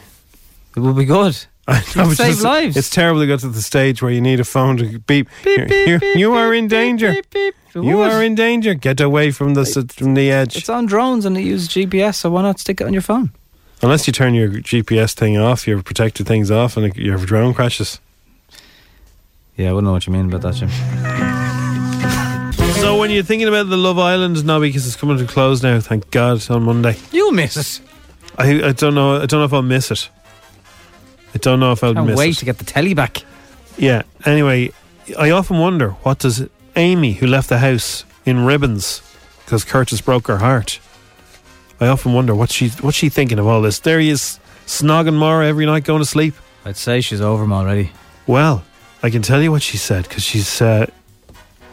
It 0.76 0.80
would 0.80 0.96
be 0.96 1.06
good. 1.06 1.38
I 1.70 1.82
save 1.82 2.18
just- 2.18 2.44
lives. 2.44 2.78
It's 2.78 2.90
terrible 2.90 3.20
to 3.22 3.28
go 3.28 3.36
to 3.38 3.50
the 3.50 3.62
stage 3.62 4.02
where 4.02 4.12
you 4.12 4.22
need 4.22 4.40
a 4.40 4.46
phone 4.46 4.78
to 4.78 5.00
beep. 5.00 5.28
Beep, 5.44 5.68
beep, 5.68 6.00
beep, 6.00 6.16
you 6.16 6.34
are 6.34 6.54
in 6.54 6.68
danger. 6.70 7.16
beep, 7.34 7.56
You 7.76 8.00
are 8.02 8.24
in 8.24 8.36
danger. 8.36 8.74
Get 8.74 9.02
away 9.02 9.32
from 9.32 9.54
the 9.54 9.66
from 9.94 10.14
the 10.14 10.32
edge. 10.32 10.56
It's 10.56 10.70
on 10.70 10.86
drones 10.86 11.26
and 11.26 11.38
it 11.38 11.42
uses 11.42 11.68
GPS, 11.68 12.16
so 12.16 12.30
why 12.32 12.44
not 12.44 12.60
stick 12.60 12.80
it 12.80 12.88
on 12.88 12.94
your 12.94 13.02
phone? 13.02 13.32
Unless 13.82 14.08
you 14.08 14.14
turn 14.14 14.34
your 14.34 14.50
GPS 14.50 15.14
thing 15.14 15.38
off, 15.38 15.68
your 15.68 15.84
protected 15.84 16.26
things 16.26 16.50
off, 16.50 16.78
and 16.78 16.96
your 16.96 17.18
drone 17.18 17.54
crashes. 17.54 18.00
Yeah, 19.58 19.70
I 19.70 19.74
wouldn't 19.74 19.86
know 19.88 19.92
what 19.94 20.08
you 20.08 20.14
mean 20.14 20.26
about 20.34 20.42
that, 20.44 20.56
Jim. 20.56 20.70
So 22.82 22.98
when 22.98 23.10
you're 23.12 23.24
thinking 23.24 23.48
about 23.48 23.70
the 23.70 23.78
Love 23.78 24.00
Island 24.00 24.46
now, 24.46 24.60
because 24.60 24.86
it's 24.88 24.96
coming 24.96 25.18
to 25.18 25.24
a 25.24 25.28
close 25.28 25.62
now, 25.64 25.80
thank 25.80 26.10
God 26.12 26.50
on 26.50 26.64
Monday. 26.64 26.96
You'll 27.12 27.32
miss 27.32 27.58
it. 27.58 27.82
I 28.38 28.70
I 28.70 28.72
don't 28.72 28.94
know. 28.96 29.16
I 29.22 29.26
don't 29.26 29.40
know 29.42 29.46
if 29.46 29.54
I'll 29.54 29.62
miss 29.64 29.92
it. 29.92 30.10
I 31.34 31.38
don't 31.40 31.60
know 31.60 31.72
if 31.72 31.84
I'll 31.84 31.94
Can't 31.94 32.08
miss 32.08 32.18
wait 32.18 32.36
it. 32.36 32.40
to 32.40 32.46
get 32.46 32.58
the 32.58 32.66
telly 32.66 32.94
back. 32.94 33.24
Yeah. 33.78 34.04
Anyway, 34.26 34.72
I 35.18 35.30
often 35.32 35.60
wonder 35.60 35.92
what 36.04 36.20
does 36.20 36.48
Amy, 36.76 37.14
who 37.14 37.28
left 37.28 37.50
the 37.50 37.60
house 37.60 38.06
in 38.26 38.46
ribbons 38.46 39.02
because 39.46 39.64
Curtis 39.64 40.02
broke 40.02 40.28
her 40.28 40.38
heart. 40.38 40.80
I 41.80 41.88
often 41.88 42.14
wonder 42.14 42.34
what 42.34 42.52
she 42.52 42.70
what's 42.82 42.98
she 42.98 43.10
thinking 43.10 43.38
of 43.40 43.46
all 43.48 43.62
this. 43.62 43.80
There 43.80 44.00
he 44.00 44.10
is, 44.10 44.40
snogging 44.66 45.16
Maura 45.16 45.46
every 45.48 45.66
night, 45.66 45.84
going 45.84 46.02
to 46.02 46.06
sleep. 46.06 46.34
I'd 46.66 46.76
say 46.78 47.02
she's 47.02 47.22
over 47.22 47.44
him 47.44 47.54
already. 47.54 47.92
Well, 48.26 48.64
I 49.04 49.10
can 49.12 49.22
tell 49.22 49.42
you 49.42 49.52
what 49.52 49.62
she 49.62 49.78
said 49.78 50.08
because 50.08 50.24
she's 50.24 50.60
uh, 50.62 50.88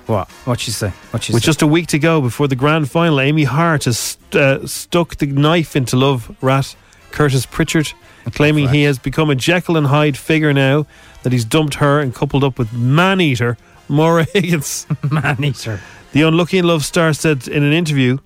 What? 0.06 0.30
What'd 0.46 0.60
she 0.60 0.70
say? 0.72 0.90
What'd 1.10 1.24
she 1.24 1.32
with 1.32 1.42
say? 1.42 1.46
just 1.46 1.62
a 1.62 1.66
week 1.66 1.86
to 1.88 1.98
go 1.98 2.20
before 2.20 2.48
the 2.48 2.54
grand 2.56 2.90
final. 2.90 3.18
Amy 3.18 3.44
Hart 3.44 3.84
has 3.84 4.18
uh, 4.34 4.66
stuck 4.66 5.16
the 5.16 5.26
knife 5.26 5.74
into 5.74 5.96
love 5.96 6.36
rat 6.42 6.76
Curtis 7.10 7.46
Pritchard, 7.46 7.92
claiming 8.34 8.68
he 8.68 8.82
has 8.84 8.98
become 8.98 9.30
a 9.30 9.34
Jekyll 9.34 9.76
and 9.76 9.86
Hyde 9.86 10.16
figure 10.16 10.52
now 10.52 10.86
that 11.22 11.32
he's 11.32 11.44
dumped 11.44 11.74
her 11.74 12.00
and 12.00 12.14
coupled 12.14 12.44
up 12.44 12.58
with 12.58 12.72
man 12.72 13.20
eater 13.20 13.56
Maura 13.88 14.24
Higgins. 14.32 14.86
man 15.10 15.42
eater. 15.44 15.80
The 16.12 16.22
unlucky 16.22 16.58
in 16.58 16.66
love 16.66 16.84
star 16.84 17.12
said 17.12 17.48
in 17.48 17.62
an 17.62 17.72
interview, 17.72 18.18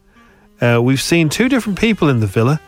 uh, 0.61 0.81
"We've 0.83 1.01
seen 1.01 1.29
two 1.29 1.49
different 1.49 1.79
people 1.79 2.09
in 2.09 2.21
the 2.21 2.27
villa." 2.27 2.61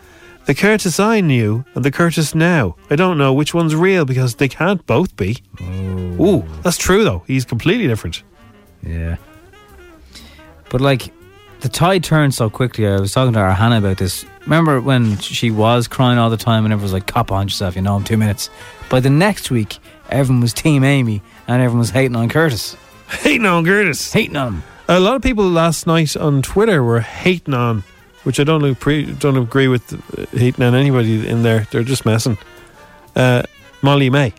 The 0.47 0.55
Curtis 0.55 0.99
I 0.99 1.21
knew 1.21 1.65
and 1.75 1.85
the 1.85 1.91
Curtis 1.93 2.35
now. 2.35 2.75
I 2.89 2.97
don't 2.97 3.19
know 3.19 3.33
which 3.33 3.53
one's 3.55 3.75
real 3.77 4.05
because 4.05 4.37
they 4.37 4.49
can't 4.49 4.85
both 4.87 5.15
be. 5.15 5.37
Ooh, 5.63 6.45
that's 6.63 6.79
true 6.79 7.05
though. 7.05 7.23
He's 7.27 7.45
completely 7.45 7.87
different. 7.87 8.23
Yeah. 8.83 9.17
But 10.71 10.81
like, 10.81 11.13
the 11.61 11.69
tide 11.69 12.05
turned 12.05 12.35
so 12.35 12.50
quickly. 12.50 12.87
I 12.87 12.99
was 12.99 13.12
talking 13.12 13.33
to 13.35 13.38
our 13.38 13.52
Hannah 13.52 13.79
about 13.79 13.99
this. 13.99 14.25
Remember 14.43 14.81
when 14.81 15.19
she 15.19 15.50
was 15.50 15.88
crying 15.88 16.19
all 16.19 16.31
the 16.31 16.37
time 16.37 16.64
and 16.64 16.73
everyone 16.73 16.85
was 16.85 16.93
like, 16.93 17.07
cop 17.07 17.31
on 17.31 17.47
yourself, 17.47 17.76
you 17.76 17.83
know, 17.83 17.97
in 17.97 18.05
two 18.05 18.17
minutes. 18.17 18.50
By 18.88 19.00
the 19.00 19.11
next 19.11 19.50
week, 19.50 19.79
everyone 20.09 20.40
was 20.40 20.52
Team 20.52 20.85
Amy 20.85 21.23
and 21.47 21.62
everyone 21.62 21.81
was 21.81 21.90
hating 21.90 22.17
on 22.17 22.29
Curtis. 22.29 22.76
Hating 23.09 23.47
on 23.47 23.64
Curtis. 23.64 24.12
Hating 24.12 24.37
on 24.37 24.55
him. 24.55 24.62
A 24.88 25.00
lot 25.00 25.17
of 25.17 25.23
people 25.23 25.49
last 25.49 25.87
night 25.87 26.17
on 26.17 26.43
Twitter 26.43 26.83
were 26.83 27.00
hating 27.00 27.55
on, 27.55 27.85
which 28.25 28.40
I 28.40 28.45
don't 28.45 28.64
agree, 28.64 29.05
don't 29.12 29.37
agree 29.37 29.69
with 29.69 29.93
uh, 29.93 30.26
hating 30.37 30.64
on 30.64 30.75
anybody 30.75 31.29
in 31.29 31.43
there. 31.43 31.67
They're 31.71 31.85
just 31.85 32.05
messing. 32.05 32.38
Uh, 33.14 33.43
Molly-Mae. 33.83 34.33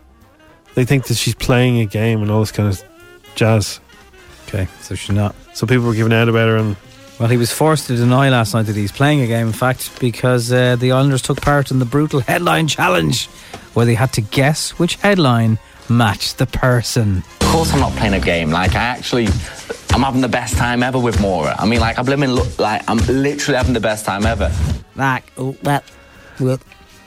They 0.73 0.85
think 0.85 1.05
that 1.07 1.15
she's 1.15 1.35
playing 1.35 1.79
a 1.79 1.85
game 1.85 2.21
and 2.21 2.31
all 2.31 2.39
this 2.39 2.51
kind 2.51 2.69
of 2.69 2.81
jazz. 3.35 3.79
Okay, 4.47 4.67
so 4.81 4.95
she's 4.95 5.15
not. 5.15 5.35
So 5.53 5.67
people 5.67 5.85
were 5.85 5.93
giving 5.93 6.13
out 6.13 6.29
about 6.29 6.47
her 6.47 6.57
and 6.57 6.75
Well, 7.21 7.29
he 7.29 7.37
was 7.37 7.51
forced 7.51 7.85
to 7.85 7.95
deny 7.95 8.29
last 8.29 8.55
night 8.55 8.63
that 8.63 8.75
he's 8.75 8.91
playing 8.91 9.21
a 9.21 9.27
game, 9.27 9.45
in 9.45 9.53
fact, 9.53 9.99
because 9.99 10.51
uh, 10.51 10.75
the 10.75 10.91
Islanders 10.91 11.21
took 11.21 11.39
part 11.39 11.69
in 11.69 11.77
the 11.77 11.85
brutal 11.85 12.19
headline 12.27 12.67
challenge 12.67 13.27
where 13.75 13.85
they 13.85 13.93
had 13.93 14.11
to 14.13 14.21
guess 14.21 14.71
which 14.79 14.95
headline 14.95 15.59
matched 15.87 16.39
the 16.39 16.47
person. 16.47 17.19
Of 17.41 17.47
course, 17.49 17.73
I'm 17.73 17.79
not 17.79 17.91
playing 17.91 18.15
a 18.15 18.19
game. 18.19 18.49
Like, 18.49 18.73
I 18.73 18.79
actually, 18.79 19.27
I'm 19.91 20.01
having 20.01 20.21
the 20.21 20.27
best 20.29 20.57
time 20.57 20.81
ever 20.81 20.97
with 20.97 21.21
Maura. 21.21 21.55
I 21.59 21.67
mean, 21.67 21.79
like, 21.79 21.99
I'm 21.99 22.07
living, 22.07 22.31
lo- 22.31 22.47
like, 22.57 22.81
I'm 22.89 22.97
literally 22.97 23.55
having 23.55 23.73
the 23.75 23.79
best 23.79 24.03
time 24.03 24.25
ever. 24.25 24.51
Like, 24.95 25.31
oh, 25.37 25.51
that. 25.61 25.83
Well, 26.39 26.57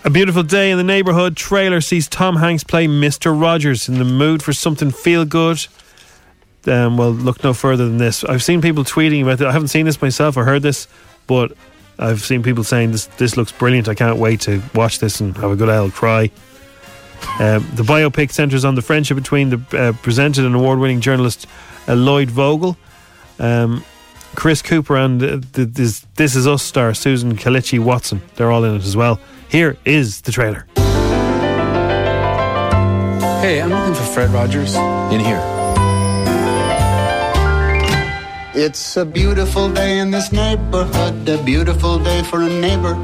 A 0.05 0.11
beautiful 0.11 0.45
day 0.45 0.71
in 0.71 0.79
the 0.79 0.85
neighborhood 0.85 1.37
trailer 1.37 1.81
sees 1.81 2.07
Tom 2.07 2.37
Hanks 2.37 2.63
play 2.63 2.87
Mr. 2.87 3.37
Rogers 3.39 3.89
in 3.89 3.99
the 3.99 4.05
mood 4.05 4.45
for 4.45 4.53
something 4.53 4.93
feel 4.93 5.25
good. 5.25 5.67
Um, 6.67 6.97
well, 6.97 7.11
look 7.11 7.45
no 7.45 7.53
further 7.53 7.87
than 7.87 7.99
this. 7.99 8.25
I've 8.25 8.43
seen 8.43 8.63
people 8.63 8.85
tweeting 8.85 9.23
about 9.23 9.41
it. 9.41 9.47
I 9.47 9.53
haven't 9.53 9.69
seen 9.69 9.85
this 9.87 10.01
myself 10.01 10.37
or 10.37 10.45
heard 10.45 10.63
this, 10.63 10.89
but 11.27 11.53
I've 11.99 12.23
seen 12.23 12.43
people 12.43 12.65
saying 12.65 12.93
this 12.93 13.07
this 13.19 13.37
looks 13.37 13.53
brilliant. 13.53 13.89
I 13.89 13.95
can't 13.95 14.19
wait 14.19 14.41
to 14.43 14.63
watch 14.75 14.99
this 14.99 15.21
and 15.21 15.37
have 15.37 15.51
a 15.51 15.57
good 15.57 15.69
old 15.69 15.93
cry. 15.93 16.31
Um, 17.39 17.67
the 17.75 17.83
biopic 17.83 18.31
centres 18.33 18.65
on 18.65 18.75
the 18.75 18.83
friendship 18.83 19.17
between 19.17 19.51
the 19.51 19.79
uh, 19.79 19.93
presented 20.03 20.45
and 20.45 20.55
award-winning 20.55 21.01
journalist 21.01 21.47
uh, 21.89 21.95
Lloyd 21.95 22.31
Vogel, 22.31 22.77
um, 23.39 23.85
Chris 24.35 24.63
Cooper, 24.63 24.97
and 24.97 25.23
uh, 25.23 25.41
the, 25.53 25.65
this, 25.65 26.07
this 26.17 26.37
Is 26.37 26.47
Us 26.47 26.63
star 26.63 26.93
Susan 26.95 27.37
Kelechi 27.37 27.79
Watson. 27.79 28.21
They're 28.37 28.51
all 28.51 28.65
in 28.65 28.75
it 28.75 28.85
as 28.85 28.97
well. 28.97 29.21
Here 29.49 29.77
is 29.85 30.23
the 30.23 30.33
trailer. 30.33 30.67
Hey, 33.41 33.61
I'm 33.61 33.71
looking 33.71 33.95
for 33.95 34.03
Fred 34.03 34.31
Rogers. 34.31 34.75
In 35.13 35.21
here. 35.21 35.54
It's 38.57 38.97
a 38.97 39.05
beautiful 39.05 39.69
day 39.69 39.99
in 39.99 40.13
this 40.13 40.31
neighborhood, 40.31 41.29
a 41.29 41.43
beautiful 41.43 41.99
day 41.99 42.23
for 42.23 42.41
a 42.41 42.49
neighbor. 42.49 42.95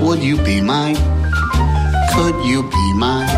Would 0.00 0.22
you 0.22 0.36
be 0.36 0.60
mine? 0.60 0.94
Could 2.14 2.36
you 2.44 2.62
be 2.70 2.92
mine? 2.94 3.28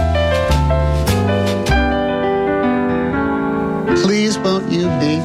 Please 3.97 4.37
won't 4.37 4.71
you 4.71 4.88
be 5.00 5.16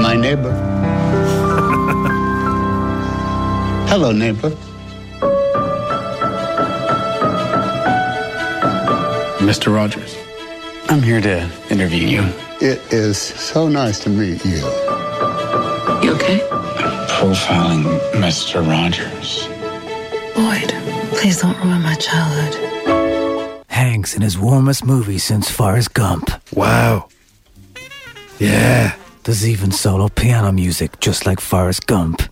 my 0.00 0.16
neighbor? 0.16 0.52
Hello, 3.90 4.12
neighbor. 4.12 4.56
Mr. 9.44 9.74
Rogers. 9.74 10.27
I'm 10.90 11.02
here 11.02 11.20
to 11.20 11.50
interview 11.70 12.06
you. 12.06 12.22
It 12.60 12.92
is 12.92 13.18
so 13.18 13.68
nice 13.68 13.98
to 14.00 14.10
meet 14.10 14.42
you. 14.44 14.56
You 16.02 16.14
okay? 16.14 16.40
I'm 16.50 17.06
Profiling 17.08 17.84
Mr. 18.12 18.66
Rogers. 18.66 19.46
Lloyd, 20.36 20.72
please 21.14 21.40
don't 21.42 21.58
ruin 21.62 21.82
my 21.82 21.94
childhood. 21.96 23.64
Hanks 23.68 24.14
in 24.14 24.22
his 24.22 24.38
warmest 24.38 24.84
movie 24.86 25.18
since 25.18 25.50
Forrest 25.50 25.92
Gump. 25.94 26.30
Wow. 26.54 27.08
Yeah. 28.38 28.94
There's 29.24 29.46
even 29.46 29.70
solo 29.72 30.08
piano 30.08 30.52
music, 30.52 31.00
just 31.00 31.26
like 31.26 31.38
Forrest 31.38 31.86
Gump. 31.86 32.22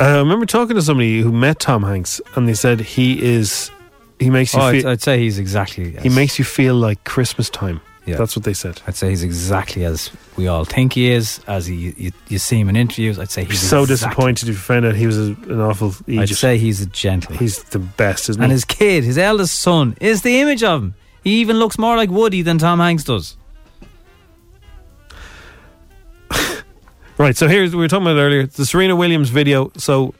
Uh, 0.00 0.04
I 0.04 0.18
remember 0.18 0.46
talking 0.46 0.74
to 0.74 0.82
somebody 0.82 1.20
who 1.20 1.30
met 1.30 1.60
Tom 1.60 1.84
Hanks, 1.84 2.20
and 2.34 2.48
they 2.48 2.54
said 2.54 2.80
he 2.80 3.22
is. 3.22 3.70
He 4.18 4.30
makes 4.30 4.54
you 4.54 4.60
Oh, 4.60 4.64
I'd, 4.66 4.80
feel. 4.80 4.88
I'd 4.90 5.02
say 5.02 5.18
he's 5.18 5.38
exactly. 5.38 5.90
he 5.92 6.08
makes 6.08 6.38
you 6.38 6.44
feel 6.44 6.74
like 6.74 7.04
Christmas 7.04 7.50
time. 7.50 7.80
Yeah. 8.06 8.16
That's 8.16 8.36
what 8.36 8.44
they 8.44 8.54
said. 8.54 8.80
I'd 8.86 8.94
say 8.94 9.08
he's 9.10 9.24
exactly 9.24 9.84
as 9.84 10.12
we 10.36 10.46
all 10.46 10.64
think 10.64 10.92
he 10.92 11.10
is. 11.10 11.40
As 11.48 11.66
he, 11.66 11.74
you, 11.96 12.12
you 12.28 12.38
see 12.38 12.60
him 12.60 12.68
in 12.68 12.76
interviews, 12.76 13.18
I'd 13.18 13.30
say 13.32 13.42
He's 13.42 13.60
he's 13.60 13.68
so 13.68 13.82
exactly- 13.82 13.94
disappointed 14.10 14.48
if 14.48 14.54
you 14.54 14.60
found 14.60 14.86
out 14.86 14.94
he 14.94 15.06
was 15.06 15.18
a, 15.18 15.32
an 15.48 15.60
awful 15.60 15.92
I'd 16.08 16.28
say 16.28 16.56
he's 16.56 16.80
a 16.80 16.86
gentleman. 16.86 17.40
He's 17.40 17.62
the 17.64 17.80
best, 17.80 18.28
isn't 18.28 18.40
and 18.40 18.50
he? 18.50 18.52
And 18.52 18.52
his 18.52 18.64
kid, 18.64 19.02
his 19.02 19.18
eldest 19.18 19.58
son, 19.58 19.96
is 20.00 20.22
the 20.22 20.40
image 20.40 20.62
of 20.62 20.82
him. 20.84 20.94
He 21.24 21.40
even 21.40 21.58
looks 21.58 21.78
more 21.78 21.96
like 21.96 22.08
Woody 22.10 22.42
than 22.42 22.58
Tom 22.58 22.78
Hanks 22.78 23.02
does. 23.04 23.36
Right, 27.18 27.34
so 27.34 27.48
here's 27.48 27.74
we 27.74 27.80
were 27.80 27.88
talking 27.88 28.06
about 28.06 28.18
earlier 28.20 28.46
the 28.46 28.66
Serena 28.66 28.94
Williams 28.94 29.30
video. 29.30 29.72
So 29.78 30.14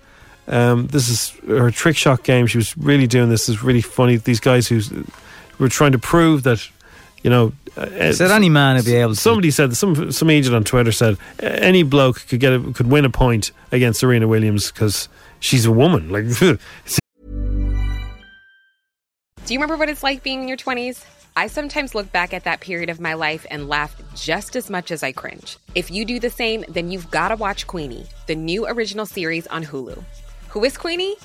um, 0.48 0.86
this 0.88 1.08
is 1.08 1.30
her 1.48 1.70
trick 1.70 1.96
shot 1.96 2.22
game. 2.22 2.46
She 2.46 2.58
was 2.58 2.76
really 2.76 3.06
doing 3.06 3.28
this. 3.28 3.48
Is 3.48 3.62
really 3.62 3.80
funny. 3.80 4.16
These 4.16 4.40
guys 4.40 4.68
who 4.68 4.80
were 5.58 5.68
trying 5.68 5.92
to 5.92 5.98
prove 5.98 6.42
that 6.44 6.66
you 7.22 7.30
know. 7.30 7.52
Uh, 7.76 8.12
Said 8.12 8.30
any 8.30 8.48
man 8.48 8.76
would 8.76 8.84
be 8.84 8.94
able 8.94 9.14
to. 9.14 9.20
Somebody 9.20 9.50
said 9.50 9.76
some 9.76 10.12
some 10.12 10.30
agent 10.30 10.54
on 10.54 10.64
Twitter 10.64 10.92
said 10.92 11.18
uh, 11.42 11.46
any 11.46 11.82
bloke 11.82 12.26
could 12.28 12.40
get 12.40 12.52
a, 12.52 12.60
could 12.72 12.86
win 12.86 13.04
a 13.04 13.10
point 13.10 13.50
against 13.72 14.00
Serena 14.00 14.28
Williams 14.28 14.70
because 14.70 15.08
she's 15.40 15.66
a 15.66 15.72
woman. 15.72 16.10
Like 16.10 16.26
Do 19.44 19.54
you 19.54 19.60
remember 19.60 19.76
what 19.76 19.88
it's 19.88 20.02
like 20.02 20.22
being 20.22 20.42
in 20.42 20.48
your 20.48 20.56
20s? 20.56 21.04
I 21.36 21.48
sometimes 21.48 21.94
look 21.94 22.10
back 22.10 22.32
at 22.32 22.44
that 22.44 22.60
period 22.60 22.88
of 22.88 22.98
my 22.98 23.14
life 23.14 23.46
and 23.50 23.68
laugh 23.68 23.94
just 24.14 24.56
as 24.56 24.70
much 24.70 24.90
as 24.90 25.02
I 25.02 25.12
cringe. 25.12 25.58
If 25.74 25.90
you 25.90 26.04
do 26.04 26.18
the 26.18 26.30
same, 26.30 26.64
then 26.68 26.90
you've 26.90 27.10
got 27.10 27.28
to 27.28 27.36
watch 27.36 27.66
Queenie, 27.66 28.06
the 28.26 28.34
new 28.34 28.66
original 28.66 29.04
series 29.04 29.46
on 29.48 29.64
Hulu. 29.64 30.02
Who 30.56 30.64
is 30.64 30.78
Queenie? 30.78 31.16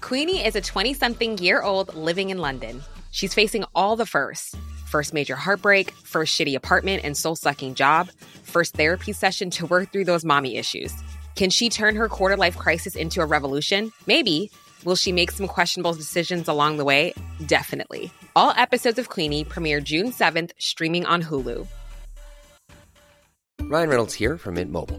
Queenie 0.00 0.42
is 0.42 0.56
a 0.56 0.62
20 0.62 0.94
something 0.94 1.36
year 1.36 1.60
old 1.60 1.94
living 1.94 2.30
in 2.30 2.38
London. 2.38 2.80
She's 3.10 3.34
facing 3.34 3.66
all 3.74 3.96
the 3.96 4.06
firsts 4.06 4.56
first 4.86 5.12
major 5.12 5.36
heartbreak, 5.36 5.90
first 5.90 6.34
shitty 6.34 6.56
apartment 6.56 7.04
and 7.04 7.14
soul 7.14 7.36
sucking 7.36 7.74
job, 7.74 8.10
first 8.44 8.78
therapy 8.78 9.12
session 9.12 9.50
to 9.50 9.66
work 9.66 9.92
through 9.92 10.06
those 10.06 10.24
mommy 10.24 10.56
issues. 10.56 10.94
Can 11.36 11.50
she 11.50 11.68
turn 11.68 11.96
her 11.96 12.08
quarter 12.08 12.34
life 12.34 12.56
crisis 12.56 12.96
into 12.96 13.20
a 13.20 13.26
revolution? 13.26 13.92
Maybe. 14.06 14.50
Will 14.84 14.96
she 14.96 15.12
make 15.12 15.32
some 15.32 15.48
questionable 15.48 15.92
decisions 15.92 16.48
along 16.48 16.78
the 16.78 16.84
way? 16.86 17.12
Definitely. 17.44 18.10
All 18.36 18.54
episodes 18.56 18.98
of 18.98 19.10
Queenie 19.10 19.44
premiere 19.44 19.82
June 19.82 20.12
7th, 20.12 20.52
streaming 20.56 21.04
on 21.04 21.24
Hulu. 21.24 21.66
Ryan 23.64 23.88
Reynolds 23.90 24.14
here 24.14 24.38
from 24.38 24.54
Mint 24.54 24.72
Mobile. 24.72 24.98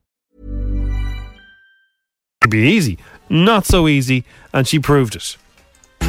It'd 2.53 2.63
be 2.63 2.69
easy. 2.69 2.97
Not 3.29 3.65
so 3.65 3.87
easy, 3.87 4.25
and 4.53 4.67
she 4.67 4.77
proved 4.77 5.15
it. 5.15 5.37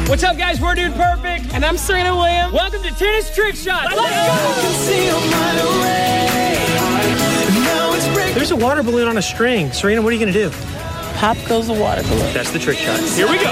What's 0.07 0.23
up, 0.23 0.37
guys? 0.37 0.59
We're 0.59 0.75
Dude 0.75 0.93
Perfect. 0.93 1.53
And 1.53 1.63
I'm 1.63 1.77
Serena 1.77 2.13
Williams. 2.13 2.51
Welcome 2.51 2.83
to 2.83 2.89
Tennis 2.89 3.33
Trick 3.33 3.55
Shot. 3.55 3.89
There's 8.33 8.51
a 8.51 8.57
water 8.57 8.83
balloon 8.83 9.07
on 9.07 9.17
a 9.17 9.21
string. 9.21 9.71
Serena, 9.71 10.01
what 10.01 10.09
are 10.09 10.17
you 10.17 10.19
going 10.19 10.33
to 10.33 10.49
do? 10.49 10.55
Pop 11.15 11.37
goes 11.47 11.67
the 11.67 11.73
water 11.73 12.03
balloon. 12.03 12.33
That's 12.33 12.51
the 12.51 12.59
trick 12.59 12.77
shot. 12.77 12.99
Here 12.99 13.29
we 13.29 13.37
go. 13.37 13.49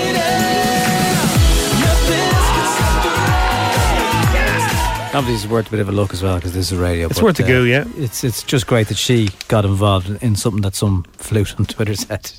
Obviously, 5.14 5.44
it's 5.44 5.52
worth 5.52 5.68
a 5.68 5.72
bit 5.72 5.80
of 5.82 5.90
a 5.90 5.92
look 5.92 6.14
as 6.14 6.24
well 6.24 6.36
because 6.36 6.54
this 6.54 6.72
is 6.72 6.78
radio. 6.78 7.08
It's 7.08 7.20
but, 7.20 7.24
worth 7.24 7.40
a 7.40 7.44
uh, 7.44 7.48
go, 7.48 7.64
yeah. 7.64 7.86
It's 7.98 8.24
it's 8.24 8.44
just 8.44 8.66
great 8.66 8.88
that 8.88 8.98
she 8.98 9.30
got 9.50 9.66
involved 9.66 10.10
in- 10.10 10.18
in 10.18 10.36
something 10.38 10.62
that 10.62 10.74
some 10.76 11.04
flute 11.14 11.58
on 11.60 11.66
Twitter 11.66 11.96
said. 12.08 12.32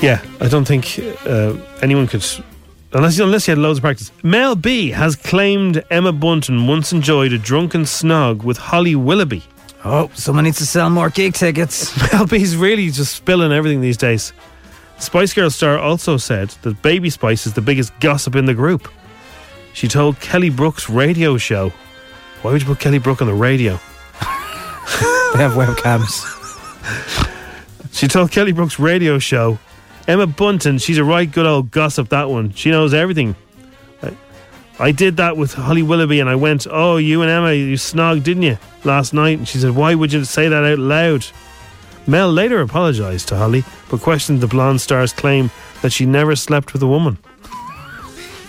Yeah, 0.00 0.24
I 0.40 0.48
don't 0.48 0.64
think 0.64 0.98
uh, 1.26 1.56
anyone 1.82 2.06
could, 2.06 2.24
unless 2.92 3.18
unless 3.18 3.46
he 3.46 3.50
had 3.50 3.58
loads 3.58 3.78
of 3.78 3.82
practice. 3.82 4.12
Mel 4.22 4.54
B 4.54 4.90
has 4.90 5.16
claimed 5.16 5.82
Emma 5.90 6.12
Bunton 6.12 6.66
once 6.68 6.92
enjoyed 6.92 7.32
a 7.32 7.38
drunken 7.38 7.82
snog 7.82 8.44
with 8.44 8.58
Holly 8.58 8.94
Willoughby. 8.94 9.42
Oh, 9.84 10.10
someone 10.14 10.44
needs 10.44 10.58
to 10.58 10.66
sell 10.66 10.88
more 10.90 11.10
gig 11.10 11.34
tickets. 11.34 11.92
Mel 12.12 12.26
B's 12.26 12.56
really 12.56 12.90
just 12.90 13.14
spilling 13.14 13.52
everything 13.52 13.80
these 13.80 13.96
days. 13.96 14.32
Spice 14.98 15.32
Girl 15.32 15.50
star 15.50 15.78
also 15.78 16.16
said 16.16 16.50
that 16.62 16.80
Baby 16.82 17.10
Spice 17.10 17.46
is 17.46 17.54
the 17.54 17.60
biggest 17.60 17.92
gossip 18.00 18.34
in 18.36 18.44
the 18.46 18.54
group. 18.54 18.88
She 19.72 19.86
told 19.88 20.18
Kelly 20.20 20.50
Brook's 20.50 20.88
radio 20.88 21.36
show, 21.38 21.72
"Why 22.42 22.52
would 22.52 22.60
you 22.62 22.66
put 22.66 22.78
Kelly 22.80 22.98
Brook 22.98 23.20
on 23.20 23.28
the 23.28 23.34
radio?" 23.34 23.80
they 24.20 25.42
have 25.42 25.52
webcams. 25.52 26.24
She 27.92 28.06
told 28.06 28.30
Kelly 28.30 28.52
Brook's 28.52 28.78
radio 28.78 29.18
show, 29.18 29.58
Emma 30.08 30.26
Bunton, 30.26 30.78
she's 30.78 30.96
a 30.96 31.04
right 31.04 31.30
good 31.30 31.44
old 31.44 31.70
gossip, 31.70 32.08
that 32.08 32.30
one. 32.30 32.52
She 32.54 32.70
knows 32.70 32.94
everything. 32.94 33.36
I, 34.02 34.16
I 34.78 34.90
did 34.90 35.18
that 35.18 35.36
with 35.36 35.52
Holly 35.52 35.82
Willoughby 35.82 36.18
and 36.18 36.30
I 36.30 36.34
went, 36.34 36.66
Oh, 36.68 36.96
you 36.96 37.20
and 37.20 37.30
Emma, 37.30 37.52
you 37.52 37.74
snogged, 37.76 38.24
didn't 38.24 38.44
you, 38.44 38.56
last 38.84 39.12
night? 39.12 39.36
And 39.36 39.46
she 39.46 39.58
said, 39.58 39.72
Why 39.72 39.94
would 39.94 40.10
you 40.10 40.24
say 40.24 40.48
that 40.48 40.64
out 40.64 40.78
loud? 40.78 41.26
Mel 42.06 42.32
later 42.32 42.62
apologised 42.62 43.28
to 43.28 43.36
Holly, 43.36 43.64
but 43.90 44.00
questioned 44.00 44.40
the 44.40 44.46
blonde 44.46 44.80
star's 44.80 45.12
claim 45.12 45.50
that 45.82 45.92
she 45.92 46.06
never 46.06 46.34
slept 46.34 46.72
with 46.72 46.82
a 46.82 46.86
woman. 46.86 47.18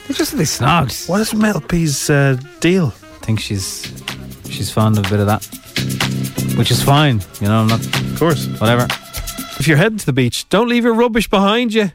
They 0.07 0.13
just 0.13 0.37
they 0.37 0.43
snogged. 0.43 1.09
What 1.09 1.19
is 1.19 1.33
Mel 1.33 1.59
B's 1.59 2.09
uh, 2.09 2.39
deal? 2.61 2.87
I 2.87 3.25
think 3.25 3.41
she's 3.41 4.01
she's 4.49 4.71
fond 4.71 4.97
of 4.97 5.05
a 5.05 5.09
bit 5.09 5.19
of 5.19 5.27
that, 5.27 5.45
which 6.57 6.71
is 6.71 6.81
fine. 6.81 7.21
You 7.41 7.49
know, 7.49 7.59
I'm 7.59 7.67
not. 7.67 7.85
Of 7.85 8.17
course. 8.17 8.47
Whatever. 8.61 8.87
If 9.59 9.67
you're 9.67 9.75
heading 9.75 9.97
to 9.97 10.05
the 10.05 10.13
beach, 10.13 10.47
don't 10.47 10.69
leave 10.69 10.85
your 10.85 10.93
rubbish 10.93 11.29
behind 11.29 11.73
you. 11.73 11.91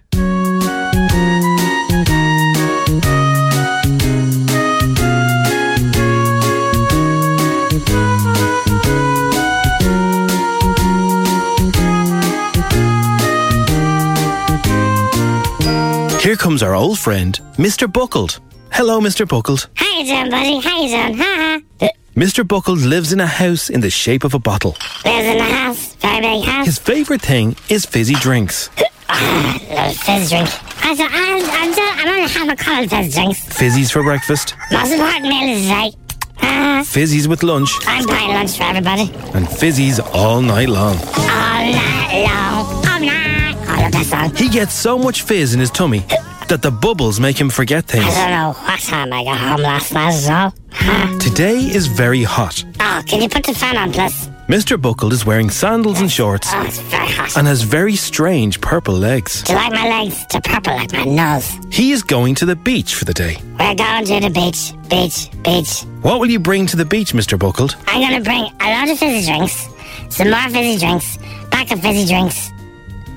Here 16.20 16.36
comes 16.36 16.62
our 16.62 16.74
old 16.74 16.98
friend, 16.98 17.38
Mr. 17.56 17.90
Buckled. 17.90 18.40
Hello, 18.72 19.00
Mr. 19.00 19.26
Buckled. 19.26 19.68
How 19.74 19.98
you 19.98 20.04
doing, 20.04 20.30
buddy? 20.30 20.58
How 20.58 20.82
you 20.82 20.88
doing? 20.88 21.16
Ha 21.16 21.60
ha. 21.80 21.88
Mr. 22.14 22.46
Buckled 22.46 22.80
lives 22.80 23.12
in 23.12 23.20
a 23.20 23.26
house 23.26 23.70
in 23.70 23.80
the 23.80 23.90
shape 23.90 24.22
of 24.22 24.34
a 24.34 24.38
bottle. 24.38 24.76
Lives 25.04 25.26
in 25.26 25.38
the 25.38 25.44
house. 25.44 25.93
Very 26.04 26.20
big 26.20 26.44
house. 26.44 26.66
His 26.66 26.78
favourite 26.78 27.22
thing 27.22 27.56
is 27.68 27.84
fizzy 27.86 28.14
drinks. 28.14 28.70
Little 28.78 29.94
fizz 30.06 30.30
drink. 30.30 30.48
I 30.84 30.94
said, 30.94 31.08
I'm, 31.10 31.42
I'm, 31.60 31.72
done- 31.72 31.98
I'm 31.98 32.08
only 32.08 32.28
having 32.28 32.50
a 32.50 32.56
couple 32.56 32.84
of 32.84 32.90
fizz 32.90 33.14
drinks. 33.14 33.40
Fizzies 33.58 33.90
for 33.92 34.02
breakfast, 34.02 34.54
Most 34.70 34.92
important 34.92 35.22
meal 35.22 35.48
is 35.56 35.62
today. 35.62 35.92
Ha 36.38 36.80
uh, 36.80 36.84
fizzies 36.84 37.26
with 37.26 37.42
lunch, 37.42 37.70
I'm 37.86 38.04
buying 38.06 38.32
lunch 38.32 38.56
for 38.58 38.64
everybody. 38.64 39.04
and 39.34 39.46
fizzies 39.46 39.98
all 40.14 40.42
night 40.42 40.68
long. 40.68 40.96
All 40.96 41.64
night 41.80 42.26
long. 42.28 42.66
All 42.90 43.00
night. 43.00 43.56
I 43.66 43.82
love 43.82 43.92
that 43.92 44.06
song. 44.06 44.34
He 44.36 44.48
gets 44.48 44.74
so 44.74 44.98
much 44.98 45.22
fizz 45.22 45.54
in 45.54 45.60
his 45.60 45.70
tummy 45.70 46.00
that 46.48 46.60
the 46.60 46.70
bubbles 46.70 47.18
make 47.20 47.40
him 47.40 47.48
forget 47.50 47.86
things. 47.86 48.04
I 48.04 48.28
don't 48.28 48.30
know 48.30 48.52
what 48.66 48.80
time 48.80 49.12
I 49.12 49.24
got 49.24 49.38
home 49.38 49.60
last 49.62 49.92
night 49.94 50.12
as 50.14 50.28
well. 50.28 50.52
Ha. 50.72 51.16
Today 51.20 51.56
is 51.78 51.86
very 51.86 52.22
hot. 52.24 52.62
Oh, 52.80 53.02
can 53.06 53.22
you 53.22 53.28
put 53.28 53.44
the 53.44 53.54
fan 53.54 53.76
on, 53.78 53.92
please? 53.92 54.28
Mr. 54.48 54.80
Buckled 54.80 55.12
is 55.14 55.24
wearing 55.24 55.48
sandals 55.48 56.00
and 56.00 56.10
shorts 56.12 56.48
Oh, 56.52 56.62
it's 56.66 56.78
very 56.78 57.08
hot. 57.08 57.34
and 57.36 57.46
has 57.46 57.62
very 57.62 57.96
strange 57.96 58.60
purple 58.60 58.92
legs. 58.94 59.42
Do 59.42 59.52
you 59.54 59.58
like 59.58 59.72
my 59.72 59.88
legs? 59.88 60.22
They're 60.30 60.40
purple 60.42 60.74
like 60.74 60.92
my 60.92 61.04
nose. 61.04 61.50
He 61.72 61.92
is 61.92 62.02
going 62.02 62.34
to 62.36 62.46
the 62.46 62.54
beach 62.56 62.94
for 62.94 63.06
the 63.06 63.14
day. 63.14 63.38
We're 63.58 63.74
going 63.74 64.04
to 64.04 64.20
the 64.20 64.30
beach, 64.30 64.72
beach, 64.90 65.30
beach. 65.42 65.82
What 66.02 66.20
will 66.20 66.30
you 66.30 66.38
bring 66.38 66.66
to 66.66 66.76
the 66.76 66.84
beach, 66.84 67.12
Mr. 67.14 67.38
Buckled? 67.38 67.76
I'm 67.86 68.02
gonna 68.02 68.22
bring 68.22 68.44
a 68.60 68.70
lot 68.70 68.88
of 68.90 68.98
fizzy 68.98 69.26
drinks, 69.26 69.66
some 70.14 70.30
more 70.30 70.48
fizzy 70.50 70.78
drinks, 70.78 71.16
pack 71.50 71.70
of 71.72 71.80
fizzy 71.80 72.06
drinks, 72.06 72.50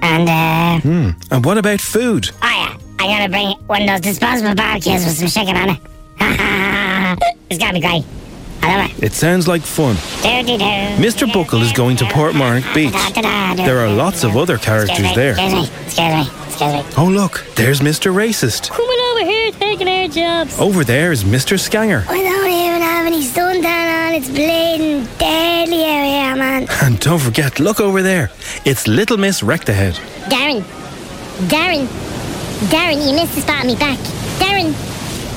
and 0.02 0.30
uh, 0.30 0.80
Hmm. 0.80 1.10
And 1.34 1.44
what 1.44 1.58
about 1.58 1.82
food? 1.82 2.30
oh 2.42 2.48
yeah, 2.48 2.78
I'm 3.00 3.10
gonna 3.10 3.30
bring 3.30 3.50
one 3.68 3.82
of 3.82 3.88
those 3.90 4.02
disposable 4.14 4.56
barbecues 4.56 5.04
with 5.06 5.18
some 5.18 5.28
chicken 5.28 5.58
on 5.58 5.70
it. 5.72 5.80
it's 7.50 7.60
gonna 7.60 7.74
be 7.74 7.82
great. 7.82 8.06
I 8.68 8.78
love 8.78 8.92
it. 8.98 9.04
It 9.04 9.14
sounds 9.14 9.48
like 9.48 9.62
fun. 9.62 9.96
Mr. 9.96 11.32
Buckle 11.32 11.62
is 11.62 11.72
going 11.72 11.98
to 11.98 12.06
Portmarnock 12.06 12.74
Beach. 12.74 12.94
There 13.66 13.80
are 13.80 13.90
lots 13.90 14.24
of 14.24 14.36
other 14.36 14.58
characters 14.58 15.14
there. 15.16 15.36
Oh, 15.40 17.08
look, 17.12 17.46
there's 17.56 17.82
Mr. 17.82 18.14
Racist. 18.14 18.70
Coming 18.72 19.00
over 19.12 19.24
here 19.24 19.52
taking 19.52 19.88
our 19.88 20.08
jobs. 20.08 20.60
Over 20.60 20.84
there 20.84 21.12
is 21.12 21.24
Mr. 21.24 21.60
Scanger. 21.60 22.04
I 22.10 22.24
don't 22.24 22.48
even 22.52 22.82
have 22.82 23.06
any 23.06 23.22
suntan 23.22 24.08
on. 24.08 24.14
It's 24.16 24.28
bleeding 24.28 25.06
deadly 25.18 25.86
out 25.86 26.06
here, 26.06 26.36
man. 26.36 26.68
And 26.82 27.00
don't 27.00 27.20
forget, 27.20 27.60
look 27.60 27.80
over 27.80 28.02
there. 28.02 28.32
It's 28.66 28.88
Little 28.88 29.18
Miss 29.18 29.44
Wrecked 29.44 29.70
Ahead. 29.70 29.94
Darren, 30.30 30.62
Darren, 31.48 31.86
Darren, 32.70 33.08
you 33.08 33.16
missed 33.16 33.36
the 33.36 33.42
spot 33.42 33.62
on 33.62 33.68
me 33.68 33.76
back. 33.76 34.00
Darren, 34.40 34.72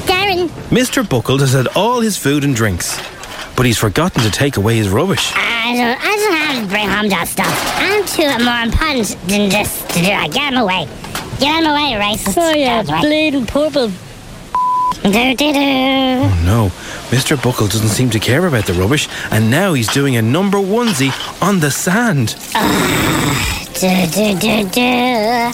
Darren. 0.07 0.49
Mr. 0.71 1.07
Buckle 1.07 1.39
has 1.39 1.53
had 1.53 1.67
all 1.77 2.01
his 2.01 2.17
food 2.17 2.45
and 2.45 2.55
drinks. 2.57 2.99
But 3.61 3.67
he's 3.67 3.77
forgotten 3.77 4.23
to 4.23 4.31
take 4.31 4.57
away 4.57 4.79
his 4.79 4.89
rubbish. 4.89 5.35
I 5.37 5.75
don't, 5.77 6.01
I 6.01 6.17
don't 6.17 6.35
have 6.35 6.63
to 6.63 6.69
bring 6.71 6.89
home 6.89 7.11
that 7.11 7.29
stuff. 7.29 7.53
I'm 7.77 8.07
too 8.07 8.43
more 8.43 8.63
important 8.65 9.15
than 9.29 9.51
this 9.51 9.83
to 9.89 10.01
do 10.01 10.09
it. 10.09 10.33
Get 10.33 10.55
him 10.55 10.61
away. 10.61 10.89
Get 11.39 11.61
him 11.61 11.71
away, 11.71 11.93
racist. 12.01 12.39
Oh, 12.39 12.55
yeah, 12.57 12.83
Get 12.83 12.95
him 12.95 13.01
bleeding 13.03 13.45
purple. 13.45 13.89
Do, 15.03 15.13
do, 15.13 15.53
do. 15.53 15.61
Oh 15.61 16.43
no, 16.47 16.69
Mr. 17.15 17.37
Buckle 17.37 17.67
doesn't 17.67 17.91
seem 17.91 18.09
to 18.09 18.19
care 18.19 18.47
about 18.47 18.65
the 18.65 18.73
rubbish, 18.73 19.11
and 19.31 19.51
now 19.51 19.75
he's 19.75 19.89
doing 19.93 20.17
a 20.17 20.23
number 20.23 20.57
onesie 20.57 21.13
on 21.43 21.61
the 21.61 21.71
sand. 21.71 22.37
Do, 23.75 24.07
do, 24.07 24.39
do, 24.41 24.71
do. 24.71 25.53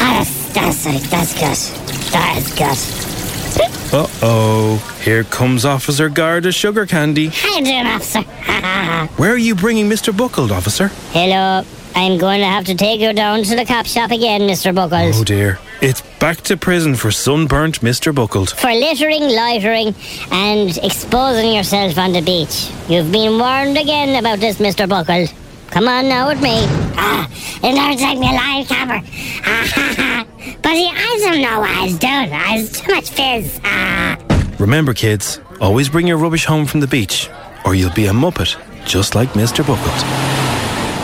Ah, 0.00 0.24
that's, 0.54 0.84
that's, 0.84 1.10
that's 1.10 1.34
good. 1.34 2.12
That 2.12 2.38
is 2.38 2.50
good. 2.54 3.13
Uh 3.60 4.06
oh, 4.22 5.00
here 5.02 5.24
comes 5.24 5.64
Officer 5.64 6.08
Garda 6.08 6.50
Sugar 6.50 6.86
Candy. 6.86 7.28
How 7.28 7.58
you 7.58 7.64
doing, 7.64 7.86
officer? 7.86 8.22
Where 9.16 9.32
are 9.32 9.38
you 9.38 9.54
bringing 9.54 9.88
Mr. 9.88 10.16
Buckled, 10.16 10.50
officer? 10.50 10.88
Hello. 11.12 11.64
I'm 11.96 12.18
going 12.18 12.40
to 12.40 12.46
have 12.46 12.64
to 12.64 12.74
take 12.74 13.00
you 13.00 13.12
down 13.12 13.44
to 13.44 13.54
the 13.54 13.64
cop 13.64 13.86
shop 13.86 14.10
again, 14.10 14.40
Mr. 14.42 14.74
Buckles. 14.74 15.20
Oh 15.20 15.24
dear, 15.24 15.60
it's 15.80 16.00
back 16.18 16.38
to 16.42 16.56
prison 16.56 16.96
for 16.96 17.12
sunburnt 17.12 17.82
Mr. 17.82 18.12
Buckled. 18.12 18.50
For 18.50 18.72
littering, 18.72 19.22
loitering, 19.22 19.94
and 20.32 20.76
exposing 20.78 21.52
yourself 21.54 21.96
on 21.96 22.12
the 22.12 22.20
beach. 22.20 22.68
You've 22.88 23.12
been 23.12 23.38
warned 23.38 23.78
again 23.78 24.16
about 24.18 24.40
this, 24.40 24.58
Mr. 24.58 24.88
Buckles. 24.88 25.32
Come 25.70 25.86
on 25.86 26.08
now 26.08 26.26
with 26.28 26.42
me. 26.42 26.66
Ah, 26.96 27.28
it 27.62 27.74
never 27.74 27.96
take 27.96 28.18
me 28.18 28.28
alive, 28.28 28.66
camper. 28.66 30.30
but 30.64 30.72
he, 30.72 30.90
I 30.90 31.18
don't 31.20 31.42
know 31.42 31.60
what 31.60 31.70
I 31.70 31.84
was 31.84 31.98
doing. 31.98 32.32
I 32.32 32.56
was 32.56 32.72
too 32.72 32.90
much 32.90 33.10
fizz. 33.10 33.60
Ah. 33.64 34.18
Remember, 34.58 34.94
kids, 34.94 35.38
always 35.60 35.88
bring 35.90 36.06
your 36.06 36.16
rubbish 36.16 36.46
home 36.46 36.64
from 36.66 36.80
the 36.80 36.86
beach, 36.86 37.28
or 37.66 37.74
you'll 37.74 37.92
be 37.92 38.06
a 38.06 38.12
muppet, 38.12 38.56
just 38.86 39.14
like 39.14 39.28
Mr. 39.34 39.58
Buckled. 39.58 40.00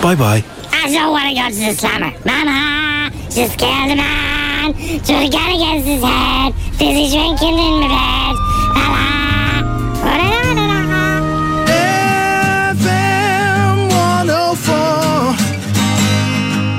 Bye 0.02 0.14
bye. 0.14 0.42
I 0.72 0.90
don't 0.90 1.12
want 1.12 1.28
to 1.28 1.34
go 1.34 1.48
to 1.50 1.54
the 1.54 1.74
slammer. 1.78 2.12
Mama, 2.24 3.10
just 3.28 3.52
scared 3.52 3.90
the 3.90 3.96
man. 3.96 4.72
Threw 5.04 5.20
the 5.20 5.28
gun 5.28 5.52
against 5.52 5.86
his 5.86 6.02
head. 6.02 6.54
Busy 6.78 7.10
drinking 7.14 7.58
in 7.58 7.80
my 7.80 7.88
bed. 7.88 8.36
La 8.76 8.86
la. 8.96 9.06
FM 12.70 13.76
104. 13.90 15.36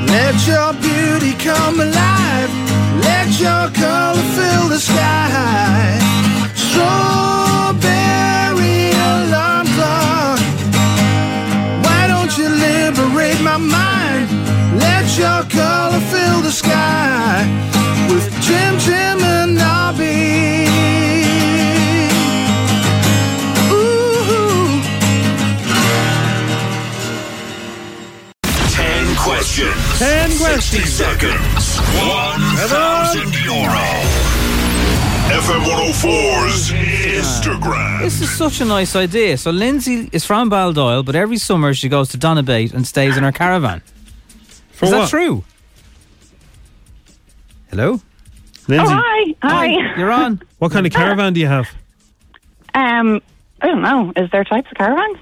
Let 0.07 0.35
your 0.47 0.73
beauty 0.81 1.33
come 1.37 1.79
alive. 1.79 2.20
Let 3.23 3.39
your 3.39 3.69
color 3.79 4.25
fill 4.35 4.67
the 4.69 4.79
sky. 4.79 5.99
Strawberry 6.55 7.99
alarm 9.09 9.67
clock. 9.77 10.39
Why 11.85 12.07
don't 12.07 12.35
you 12.35 12.49
liberate 12.49 13.39
my 13.41 13.57
mind? 13.57 14.27
Let 14.85 15.05
your 15.19 15.43
color 15.59 15.99
fill 16.11 16.41
the 16.41 16.51
sky 16.51 17.45
with 18.09 18.25
Jim 18.41 18.79
Jim 18.79 19.23
and 19.37 19.53
Nobby. 19.53 20.65
Ooh. 23.69 24.81
Ten 28.73 29.15
questions. 29.15 29.99
Ten 29.99 30.31
60 30.31 30.79
seconds. 30.87 31.60
One 31.97 32.41
thousand 32.67 33.33
euro. 33.43 33.87
FM 35.31 35.63
104's 35.63 36.71
Instagram. 36.71 38.01
This 38.01 38.21
is 38.21 38.29
such 38.29 38.61
a 38.61 38.65
nice 38.65 38.95
idea. 38.95 39.37
So 39.37 39.51
Lindsay 39.51 40.09
is 40.11 40.25
from 40.25 40.49
Baldoyle, 40.49 41.05
but 41.05 41.15
every 41.15 41.37
summer 41.37 41.73
she 41.73 41.89
goes 41.89 42.09
to 42.09 42.17
Donabate 42.17 42.73
and 42.73 42.85
stays 42.85 43.17
in 43.17 43.23
her 43.23 43.31
caravan. 43.31 43.81
For 44.71 44.85
is 44.85 44.91
what? 44.91 44.99
that 45.01 45.09
true? 45.09 45.43
Hello? 47.69 48.01
Lindsay. 48.67 48.93
Oh, 48.93 49.01
hi. 49.01 49.35
Hi. 49.43 49.97
You're 49.97 50.11
on. 50.11 50.41
What 50.59 50.71
kind 50.71 50.85
of 50.85 50.93
caravan 50.93 51.33
do 51.33 51.39
you 51.39 51.47
have? 51.47 51.69
Um, 52.73 53.21
I 53.61 53.67
don't 53.67 53.81
know. 53.81 54.11
Is 54.15 54.29
there 54.31 54.43
types 54.43 54.69
of 54.71 54.77
caravans? 54.77 55.17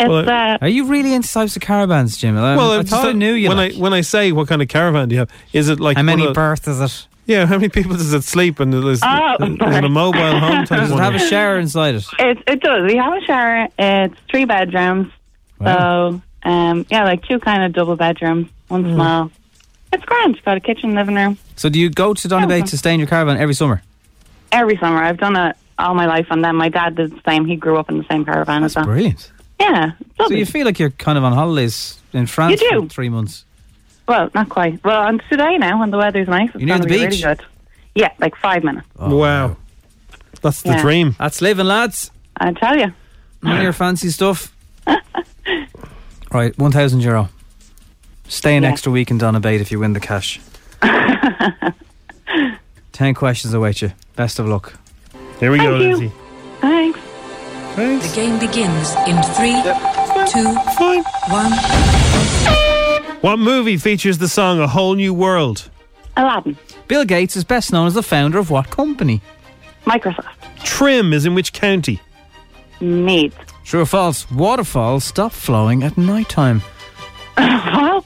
It's 0.00 0.08
Well, 0.08 0.28
uh, 0.28 0.58
Are 0.60 0.68
you 0.68 0.86
really 0.86 1.12
into 1.14 1.28
types 1.30 1.54
of 1.56 1.62
caravans, 1.62 2.16
Jim? 2.16 2.36
I 2.38 2.54
it's 2.80 2.90
thought 2.90 3.06
I 3.06 3.12
knew 3.12 3.34
you. 3.34 3.48
When 3.48 3.58
like. 3.58 3.74
I 3.74 3.78
when 3.78 3.92
I 3.92 4.00
say 4.00 4.32
what 4.32 4.48
kind 4.48 4.62
of 4.62 4.68
caravan 4.68 5.08
do 5.08 5.14
you 5.14 5.18
have, 5.20 5.30
is 5.52 5.68
it 5.68 5.78
like 5.78 5.96
How 5.96 6.02
many 6.02 6.22
one 6.22 6.28
of- 6.30 6.34
berths 6.34 6.66
is 6.66 6.80
it? 6.80 7.06
Yeah, 7.26 7.46
how 7.46 7.56
many 7.56 7.68
people 7.68 7.92
does 7.92 8.12
it 8.12 8.24
sleep? 8.24 8.58
And 8.58 8.74
is, 8.74 9.00
Oh, 9.04 9.36
is 9.40 9.48
it 9.60 9.84
a 9.84 9.88
mobile 9.88 10.18
home 10.40 10.64
type 10.64 10.80
Does 10.80 10.90
it 10.90 10.96
have 10.98 11.14
a 11.14 11.18
shower 11.20 11.58
inside 11.60 11.94
it? 11.94 12.04
it, 12.18 12.38
it 12.48 12.60
does. 12.60 12.90
We 12.90 12.96
have 12.96 13.12
a 13.12 13.20
shower. 13.20 13.68
It's 13.78 14.16
three 14.28 14.46
bedrooms. 14.46 15.12
So, 15.62 16.20
um, 16.42 16.86
yeah, 16.90 17.04
like 17.04 17.22
two 17.24 17.38
kind 17.38 17.62
of 17.62 17.72
double 17.72 17.94
bedrooms, 17.94 18.48
one 18.68 18.84
Hmm. 18.84 18.94
small. 18.94 19.30
It's 19.92 20.04
grand. 20.04 20.34
It's 20.36 20.44
got 20.44 20.56
a 20.56 20.60
kitchen, 20.60 20.94
living 20.94 21.14
room. 21.14 21.36
So 21.56 21.68
do 21.68 21.78
you 21.78 21.90
go 21.90 22.14
to 22.14 22.28
Donabate 22.28 22.66
to 22.70 22.78
stay 22.78 22.94
in 22.94 22.98
your 23.00 23.06
caravan 23.08 23.36
every 23.36 23.54
summer? 23.54 23.82
Every 24.50 24.76
summer. 24.78 24.98
I've 25.02 25.18
done 25.18 25.36
it 25.36 25.56
all 25.78 25.94
my 25.94 26.06
life, 26.06 26.26
and 26.30 26.42
then 26.44 26.56
my 26.56 26.68
dad 26.68 26.96
did 26.96 27.12
the 27.12 27.20
same. 27.26 27.44
He 27.44 27.54
grew 27.56 27.76
up 27.76 27.90
in 27.90 27.98
the 27.98 28.04
same 28.10 28.24
caravan 28.24 28.64
as 28.64 28.74
well. 28.74 28.86
Brilliant. 28.86 29.30
Yeah. 29.60 29.92
it's 30.00 30.28
So 30.28 30.34
you 30.34 30.46
feel 30.46 30.64
like 30.66 30.78
you're 30.78 30.90
kind 30.90 31.16
of 31.18 31.24
on 31.24 31.32
holidays 31.32 31.98
in 32.12 32.26
France 32.26 32.60
You 32.60 32.70
do. 32.70 32.82
for 32.82 32.88
three 32.88 33.08
months. 33.10 33.44
Well, 34.08 34.30
not 34.34 34.48
quite. 34.48 34.82
Well, 34.82 35.06
and 35.06 35.22
today 35.30 35.56
now, 35.58 35.78
when 35.78 35.90
the 35.90 35.98
weather's 35.98 36.26
nice, 36.28 36.50
it's 36.52 36.60
You 36.60 36.66
near 36.66 36.78
going 36.78 36.82
to 36.82 36.88
the 36.88 36.94
be 36.94 37.06
beach? 37.06 37.22
really 37.22 37.36
good. 37.36 37.46
Yeah, 37.94 38.10
like 38.18 38.34
five 38.36 38.64
minutes. 38.64 38.86
Oh, 38.98 39.14
wow. 39.16 39.56
That's 40.42 40.62
the 40.62 40.70
Yeah. 40.70 40.80
dream. 40.82 41.14
That's 41.18 41.40
living, 41.40 41.66
lads. 41.66 42.10
I 42.36 42.52
tell 42.52 42.76
you. 42.78 42.92
None 43.42 43.56
of 43.58 43.62
your 43.62 43.72
fancy 43.72 44.10
stuff. 44.10 44.52
right, 46.32 46.56
1,000 46.58 47.00
euro. 47.00 47.28
Stay 48.28 48.56
an 48.56 48.62
Yeah. 48.62 48.70
extra 48.70 48.90
week 48.92 49.10
in 49.10 49.18
Donabate 49.18 49.60
if 49.60 49.70
you 49.72 49.78
win 49.80 49.92
the 49.92 50.00
cash. 50.00 50.40
10 52.92 53.14
questions 53.14 53.52
await 53.54 53.82
you. 53.82 53.92
Best 54.16 54.38
of 54.38 54.46
luck. 54.46 54.74
Here 55.38 55.50
we 55.50 55.58
go, 55.58 55.78
Thank 55.78 55.82
you. 55.82 55.88
Lindsay. 55.96 56.12
Thanks. 56.60 56.99
The 57.76 58.12
game 58.14 58.38
begins 58.38 58.94
in 59.06 59.22
three, 59.34 59.60
two, 60.26 60.54
one. 61.30 61.52
What 63.20 63.38
movie 63.38 63.76
features 63.76 64.18
the 64.18 64.28
song 64.28 64.60
"A 64.60 64.66
Whole 64.66 64.94
New 64.94 65.14
World"? 65.14 65.70
Aladdin. 66.16 66.56
Bill 66.88 67.04
Gates 67.04 67.36
is 67.36 67.44
best 67.44 67.72
known 67.72 67.86
as 67.86 67.94
the 67.94 68.02
founder 68.02 68.38
of 68.38 68.50
what 68.50 68.70
company? 68.70 69.20
Microsoft. 69.86 70.34
Trim 70.64 71.12
is 71.12 71.24
in 71.24 71.34
which 71.34 71.52
county? 71.52 72.00
Meath. 72.80 73.36
True 73.64 73.82
or 73.82 73.86
false? 73.86 74.28
Waterfalls 74.30 75.04
stop 75.04 75.32
flowing 75.32 75.82
at 75.82 75.96
night 75.96 76.28
time. 76.28 76.62
well, 77.38 78.04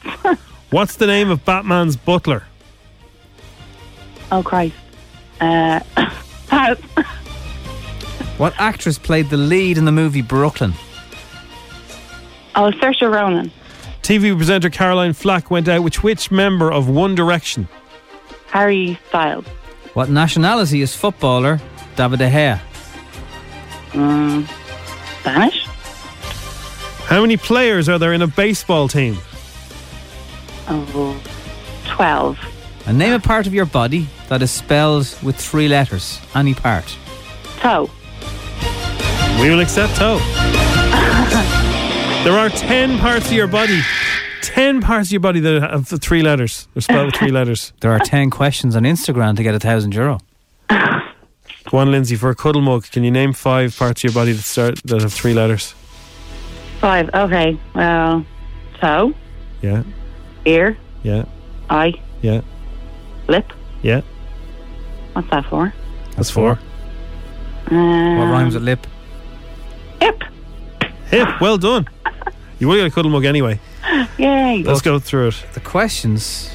What's 0.69 0.95
the 0.97 1.07
name 1.07 1.29
of 1.31 1.43
Batman's 1.45 1.95
butler? 1.95 2.43
oh 4.31 4.43
Christ. 4.43 4.75
Uh, 5.41 5.79
pass. 6.47 6.77
What 8.37 8.53
actress 8.57 8.97
played 8.97 9.29
the 9.29 9.37
lead 9.37 9.77
in 9.77 9.85
the 9.85 9.91
movie 9.91 10.21
Brooklyn? 10.21 10.73
Oh, 12.55 12.71
Saoirse 12.71 13.09
Ronan. 13.11 13.51
TV 14.01 14.35
presenter 14.35 14.69
Caroline 14.69 15.13
Flack 15.13 15.49
went 15.49 15.67
out 15.67 15.83
with 15.83 16.03
which 16.03 16.31
member 16.31 16.71
of 16.71 16.89
One 16.89 17.15
Direction? 17.15 17.67
Harry 18.47 18.99
Styles. 19.07 19.45
What 19.93 20.09
nationality 20.09 20.81
is 20.81 20.93
footballer 20.95 21.59
David 21.95 22.19
De 22.19 22.29
Gea? 22.29 22.59
Um, 23.93 24.47
Spanish. 25.21 25.65
How 27.05 27.21
many 27.21 27.37
players 27.37 27.87
are 27.87 27.97
there 27.97 28.13
in 28.13 28.21
a 28.21 28.27
baseball 28.27 28.87
team? 28.87 29.17
Oh, 30.67 31.21
12. 31.87 32.37
And 32.87 32.97
name 32.97 33.13
a 33.13 33.19
part 33.19 33.47
of 33.47 33.53
your 33.53 33.65
body 33.65 34.07
that 34.27 34.41
is 34.41 34.51
spelled 34.51 35.15
with 35.23 35.35
three 35.35 35.67
letters. 35.67 36.19
Any 36.35 36.53
part. 36.53 36.97
Toe. 37.57 37.89
We 39.39 39.49
will 39.49 39.59
accept 39.59 39.95
toe. 39.97 40.17
there 42.23 42.37
are 42.37 42.49
10 42.49 42.97
parts 42.99 43.27
of 43.27 43.33
your 43.33 43.47
body. 43.47 43.81
10 44.41 44.81
parts 44.81 45.09
of 45.09 45.11
your 45.11 45.19
body 45.21 45.39
that 45.41 45.61
have 45.61 45.89
the 45.89 45.97
three 45.97 46.21
letters. 46.21 46.67
They're 46.73 46.81
spelled 46.81 47.07
with 47.07 47.15
three 47.15 47.31
letters. 47.31 47.73
There 47.81 47.91
are 47.91 47.99
10 47.99 48.29
questions 48.29 48.75
on 48.75 48.83
Instagram 48.83 49.35
to 49.35 49.43
get 49.43 49.53
a 49.53 49.59
thousand 49.59 49.93
euro. 49.93 50.19
Go 50.69 51.77
on, 51.79 51.91
Lindsay, 51.91 52.15
for 52.15 52.29
a 52.29 52.35
cuddle 52.35 52.61
mug, 52.61 52.83
can 52.91 53.03
you 53.03 53.11
name 53.11 53.33
five 53.33 53.75
parts 53.77 53.99
of 54.03 54.03
your 54.05 54.13
body 54.13 54.31
that 54.33 54.41
start 54.43 54.81
that 54.85 55.01
have 55.01 55.11
three 55.13 55.33
letters? 55.33 55.73
Five. 56.79 57.09
Okay. 57.13 57.57
Well, 57.73 58.25
toe, 58.79 59.13
Yeah, 59.61 59.83
ear, 60.45 60.77
yeah, 61.03 61.25
eye, 61.69 61.93
yeah, 62.21 62.41
lip. 63.27 63.51
yeah. 63.81 64.01
What's 65.13 65.29
that 65.31 65.45
for? 65.45 65.73
That's 66.15 66.29
four. 66.29 66.51
Uh, 67.71 68.15
What 68.19 68.27
rhymes 68.31 68.53
with 68.53 68.63
lip? 68.63 68.85
Hip. 70.05 70.23
Hip, 71.09 71.27
well 71.41 71.57
done. 71.57 71.87
You 72.59 72.67
will 72.67 72.77
get 72.77 72.87
a 72.87 72.91
cuddle 72.91 73.11
mug 73.11 73.25
anyway. 73.25 73.59
Yay. 74.17 74.63
Let's 74.63 74.81
go 74.81 74.99
through 74.99 75.29
it. 75.29 75.45
The 75.53 75.59
questions. 75.59 76.49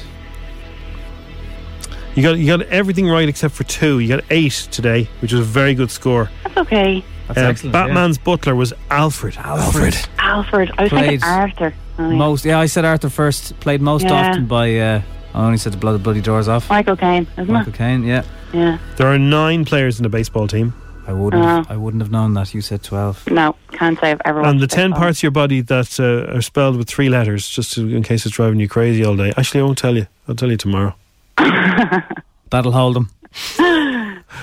You 2.15 2.23
got 2.23 2.37
you 2.37 2.45
got 2.57 2.65
everything 2.67 3.07
right 3.07 3.27
except 3.29 3.53
for 3.53 3.63
two. 3.63 3.99
You 3.99 4.07
got 4.09 4.23
eight 4.29 4.67
today, 4.71 5.07
which 5.21 5.31
is 5.31 5.39
a 5.39 5.43
very 5.43 5.73
good 5.73 5.89
score. 5.91 6.29
That's 6.43 6.57
okay. 6.57 7.03
That's 7.27 7.39
Uh, 7.39 7.43
excellent, 7.43 7.75
yeah. 7.75 7.85
Batman's 7.87 8.17
butler 8.17 8.55
was 8.55 8.73
Alfred. 8.89 9.37
Alfred. 9.37 9.95
Alfred. 10.19 10.71
I 10.77 10.81
was 10.83 10.89
Played 10.89 11.09
thinking 11.21 11.23
Arthur. 11.29 11.73
Oh, 11.99 12.09
yeah. 12.09 12.15
Most, 12.17 12.43
yeah, 12.45 12.59
I 12.59 12.65
said 12.65 12.83
Arthur 12.83 13.09
first. 13.09 13.57
Played 13.61 13.81
most 13.81 14.03
Yeah. 14.03 14.13
often 14.29 14.45
by. 14.47 14.77
Uh, 14.77 15.01
I 15.33 15.45
only 15.45 15.57
said 15.57 15.71
the 15.71 15.77
blood 15.77 16.03
bloody 16.03 16.19
doors 16.19 16.49
off. 16.49 16.69
Michael 16.69 16.97
Caine, 16.97 17.25
isn't 17.37 17.47
Michael 17.53 17.71
it? 17.73 17.77
Caine, 17.77 18.03
yeah. 18.03 18.23
Yeah. 18.51 18.77
There 18.97 19.07
are 19.07 19.17
nine 19.17 19.63
players 19.63 19.97
in 19.97 20.03
the 20.03 20.09
baseball 20.09 20.47
team. 20.47 20.73
I 21.07 21.13
wouldn't. 21.13 21.43
Oh. 21.43 21.63
I 21.67 21.75
wouldn't 21.77 22.01
have 22.01 22.11
known 22.11 22.33
that. 22.35 22.53
You 22.53 22.61
said 22.61 22.83
twelve. 22.83 23.25
No, 23.29 23.55
can't 23.71 23.99
say 23.99 24.11
I've 24.11 24.21
ever. 24.25 24.41
And 24.43 24.59
the 24.59 24.67
10 24.67 24.93
parts 24.93 25.19
of 25.19 25.23
your 25.23 25.31
body 25.31 25.61
that 25.61 25.99
uh, 25.99 26.35
are 26.35 26.41
spelled 26.41 26.77
with 26.77 26.87
three 26.87 27.09
letters, 27.09 27.49
just 27.49 27.73
to, 27.73 27.87
in 27.95 28.03
case 28.03 28.25
it's 28.25 28.35
driving 28.35 28.59
you 28.59 28.67
crazy 28.69 29.03
all 29.03 29.15
day. 29.15 29.33
Actually, 29.35 29.61
I 29.61 29.63
won't 29.63 29.77
tell 29.77 29.95
you. 29.95 30.07
I'll 30.27 30.35
tell 30.35 30.49
you 30.51 30.57
tomorrow. 30.57 30.95
That'll 31.37 32.71
hold 32.71 32.95
them. 32.95 33.09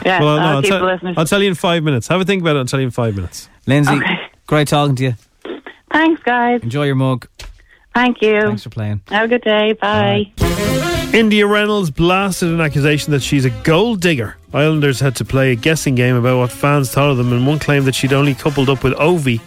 Yeah, 0.04 0.20
well, 0.20 0.36
no, 0.36 0.42
I'll 0.42 0.56
I'll, 0.56 0.62
keep 0.62 0.70
tell- 0.70 0.84
listening. 0.84 1.14
I'll 1.16 1.24
tell 1.26 1.42
you 1.42 1.48
in 1.48 1.54
five 1.54 1.82
minutes. 1.82 2.08
Have 2.08 2.20
a 2.20 2.24
think 2.24 2.42
about 2.42 2.56
it. 2.56 2.60
I'll 2.60 2.64
tell 2.66 2.80
you 2.80 2.86
in 2.86 2.90
five 2.92 3.14
minutes. 3.16 3.48
Lindsay, 3.66 3.92
Okay. 3.94 4.18
great 4.46 4.68
talking 4.68 4.96
to 4.96 5.04
you. 5.04 5.14
Thanks, 5.92 6.22
guys. 6.22 6.62
Enjoy 6.62 6.84
your 6.84 6.94
mug. 6.94 7.26
Thank 7.94 8.22
you. 8.22 8.42
Thanks 8.42 8.62
for 8.62 8.70
playing. 8.70 9.00
Have 9.08 9.24
a 9.24 9.28
good 9.28 9.42
day. 9.42 9.72
Bye. 9.72 10.32
India 11.12 11.46
Reynolds 11.46 11.90
blasted 11.90 12.50
an 12.50 12.60
accusation 12.60 13.12
that 13.12 13.22
she's 13.22 13.44
a 13.44 13.50
gold 13.50 14.00
digger. 14.00 14.36
Islanders 14.52 15.00
had 15.00 15.16
to 15.16 15.24
play 15.24 15.52
a 15.52 15.56
guessing 15.56 15.94
game 15.94 16.14
about 16.16 16.38
what 16.38 16.52
fans 16.52 16.90
thought 16.92 17.10
of 17.10 17.16
them, 17.16 17.32
and 17.32 17.46
one 17.46 17.58
claimed 17.58 17.86
that 17.86 17.94
she'd 17.94 18.12
only 18.12 18.34
coupled 18.34 18.68
up 18.68 18.84
with 18.84 18.92
Ovie 18.94 19.40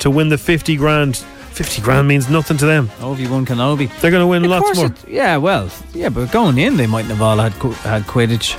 to 0.00 0.10
win 0.10 0.28
the 0.28 0.38
50 0.38 0.76
grand. 0.76 1.16
50 1.16 1.80
grand 1.80 2.06
means 2.06 2.28
nothing 2.28 2.58
to 2.58 2.66
them. 2.66 2.90
Ovie 3.00 3.26
won 3.28 3.46
Kenobi. 3.46 3.88
They're 4.00 4.10
going 4.10 4.22
to 4.22 4.26
win 4.26 4.44
Of 4.44 4.50
lots 4.50 4.76
more. 4.76 4.86
it- 4.86 5.08
yeah, 5.08 5.38
well, 5.38 5.70
yeah, 5.94 6.10
but 6.10 6.30
going 6.30 6.58
in, 6.58 6.76
they 6.76 6.86
mightn't 6.86 7.10
have 7.10 7.22
all 7.22 7.38
had 7.38 7.54
qu- 7.58 7.70
had 7.72 8.02
Quidditch. 8.02 8.54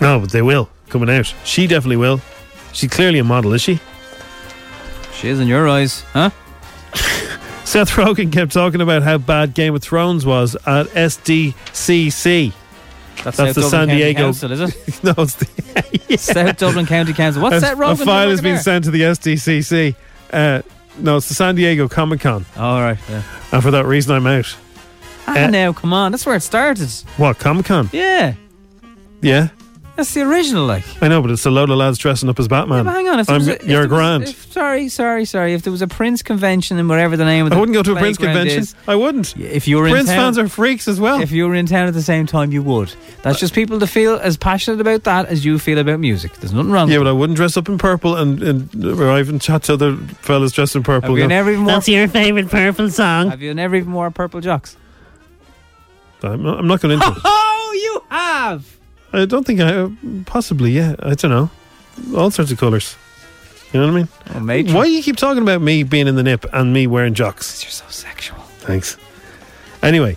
No, 0.00 0.18
but 0.18 0.30
they 0.32 0.42
will 0.42 0.68
coming 0.88 1.08
out. 1.08 1.32
She 1.44 1.68
definitely 1.68 1.96
will. 1.96 2.20
She's 2.72 2.90
clearly 2.90 3.20
a 3.20 3.24
model, 3.24 3.52
is 3.52 3.62
she? 3.62 3.78
She 5.14 5.28
is 5.28 5.38
in 5.38 5.46
your 5.46 5.68
eyes, 5.68 6.02
huh? 6.12 6.30
Seth 7.74 7.90
Rogen 7.96 8.30
kept 8.32 8.52
talking 8.52 8.80
about 8.80 9.02
how 9.02 9.18
bad 9.18 9.52
Game 9.52 9.74
of 9.74 9.82
Thrones 9.82 10.24
was 10.24 10.54
at 10.64 10.86
SDCC. 10.90 12.52
That's, 13.24 13.36
That's 13.36 13.54
the 13.56 13.62
Dublin 13.62 13.68
San 13.68 13.88
County 13.88 13.96
Diego. 14.00 14.22
Council, 14.22 14.52
is 14.52 14.60
it? 14.60 15.02
no, 15.02 15.14
it's 15.18 15.34
the 15.34 16.16
South 16.16 16.56
Dublin 16.56 16.86
County 16.86 17.12
Council. 17.12 17.42
What's 17.42 17.56
a, 17.56 17.60
that, 17.62 17.76
Rogen? 17.76 18.02
A 18.02 18.04
file 18.04 18.30
has 18.30 18.40
been 18.40 18.54
there? 18.54 18.62
sent 18.62 18.84
to 18.84 18.92
the 18.92 19.00
SDCC. 19.00 19.96
Uh, 20.32 20.62
no, 20.98 21.16
it's 21.16 21.26
the 21.26 21.34
San 21.34 21.56
Diego 21.56 21.88
Comic 21.88 22.20
Con. 22.20 22.46
All 22.56 22.80
right, 22.80 22.96
yeah. 23.10 23.24
And 23.50 23.60
for 23.60 23.72
that 23.72 23.86
reason, 23.86 24.14
I'm 24.14 24.28
out. 24.28 24.56
Ah, 25.26 25.36
Uh, 25.46 25.46
now, 25.48 25.72
come 25.72 25.92
on. 25.92 26.12
That's 26.12 26.24
where 26.24 26.36
it 26.36 26.42
started. 26.42 26.88
What, 27.16 27.40
Comic 27.40 27.66
Con? 27.66 27.90
Yeah. 27.92 28.34
Yeah. 29.20 29.48
That's 29.96 30.12
the 30.12 30.22
original, 30.22 30.66
like. 30.66 30.82
I 31.00 31.06
know, 31.06 31.22
but 31.22 31.30
it's 31.30 31.46
a 31.46 31.50
load 31.52 31.70
of 31.70 31.76
lads 31.76 31.98
dressing 31.98 32.28
up 32.28 32.40
as 32.40 32.48
Batman. 32.48 32.84
But 32.84 32.94
hang 32.94 33.08
on, 33.08 33.20
if 33.20 33.30
I'm, 33.30 33.36
was 33.38 33.46
a, 33.46 33.50
you're 33.52 33.58
there 33.66 33.78
was- 33.82 33.88
grand. 33.88 34.22
if- 34.24 34.50
sorry, 34.52 34.88
sorry, 34.88 35.24
sorry. 35.24 35.54
If 35.54 35.62
there 35.62 35.70
was 35.70 35.82
a 35.82 35.86
Prince 35.86 36.20
convention 36.22 36.78
and 36.78 36.88
whatever 36.88 37.16
the 37.16 37.24
name 37.24 37.46
of 37.46 37.52
I 37.52 37.60
wouldn't 37.60 37.74
go 37.74 37.82
to 37.84 37.92
a 37.92 37.96
Prince 37.96 38.16
playground 38.18 38.38
convention. 38.48 38.62
is, 38.62 38.74
I 38.88 38.96
wouldn't. 38.96 39.36
if 39.36 39.68
you 39.68 39.76
were 39.76 39.88
Prince 39.88 40.08
in 40.10 40.16
town, 40.16 40.24
fans 40.34 40.38
are 40.38 40.48
freaks 40.48 40.88
as 40.88 40.98
well. 40.98 41.20
If 41.20 41.30
you 41.30 41.46
were 41.46 41.54
in 41.54 41.66
town 41.66 41.86
at 41.86 41.94
the 41.94 42.02
same 42.02 42.26
time, 42.26 42.50
you 42.50 42.60
would. 42.64 42.92
That's 43.22 43.38
just 43.38 43.54
people 43.54 43.78
to 43.78 43.86
feel 43.86 44.16
as 44.16 44.36
passionate 44.36 44.80
about 44.80 45.04
that 45.04 45.26
as 45.26 45.44
you 45.44 45.60
feel 45.60 45.78
about 45.78 46.00
music. 46.00 46.32
There's 46.34 46.52
nothing 46.52 46.72
wrong. 46.72 46.88
yeah, 46.88 46.98
with 46.98 47.04
but 47.06 47.10
I 47.10 47.12
wouldn't 47.12 47.36
dress 47.36 47.56
up 47.56 47.68
in 47.68 47.78
purple 47.78 48.16
and, 48.16 48.42
and 48.42 48.84
arrive 48.84 49.28
and 49.28 49.40
chat 49.40 49.62
to 49.64 49.74
other 49.74 49.96
fellas 49.96 50.50
dressed 50.50 50.74
in 50.74 50.82
purple. 50.82 51.10
Have 51.10 51.18
you 51.18 51.24
Go, 51.24 51.28
never 51.28 51.50
even 51.52 51.64
wore, 51.66 51.74
That's 51.74 51.88
your 51.88 52.08
favourite 52.08 52.48
purple 52.50 52.90
song. 52.90 53.30
Have 53.30 53.42
you 53.42 53.54
never 53.54 53.76
even 53.76 53.92
wore 53.92 54.10
purple 54.10 54.40
jocks? 54.40 54.76
I'm 56.22 56.42
not, 56.42 56.58
I'm 56.58 56.66
not 56.66 56.80
going 56.80 56.94
into 56.94 57.06
it. 57.06 57.18
Oh, 57.24 57.72
you 57.82 58.02
have. 58.16 58.73
I 59.14 59.26
don't 59.26 59.46
think 59.46 59.60
I. 59.60 59.88
Possibly, 60.26 60.72
yeah. 60.72 60.94
I 61.00 61.14
don't 61.14 61.30
know. 61.30 61.50
All 62.18 62.30
sorts 62.30 62.50
of 62.50 62.58
colours. 62.58 62.96
You 63.72 63.80
know 63.80 63.86
what 63.86 63.92
I 63.94 63.96
mean? 63.98 64.08
Oh, 64.34 64.40
matron. 64.40 64.74
Why 64.74 64.84
do 64.86 64.90
you 64.92 65.02
keep 65.02 65.16
talking 65.16 65.42
about 65.42 65.60
me 65.60 65.82
being 65.82 66.06
in 66.06 66.14
the 66.16 66.22
nip 66.22 66.44
and 66.52 66.72
me 66.72 66.86
wearing 66.86 67.14
jocks? 67.14 67.62
You're 67.62 67.70
so 67.70 67.84
sexual. 67.88 68.38
Thanks. 68.60 68.96
Anyway, 69.82 70.16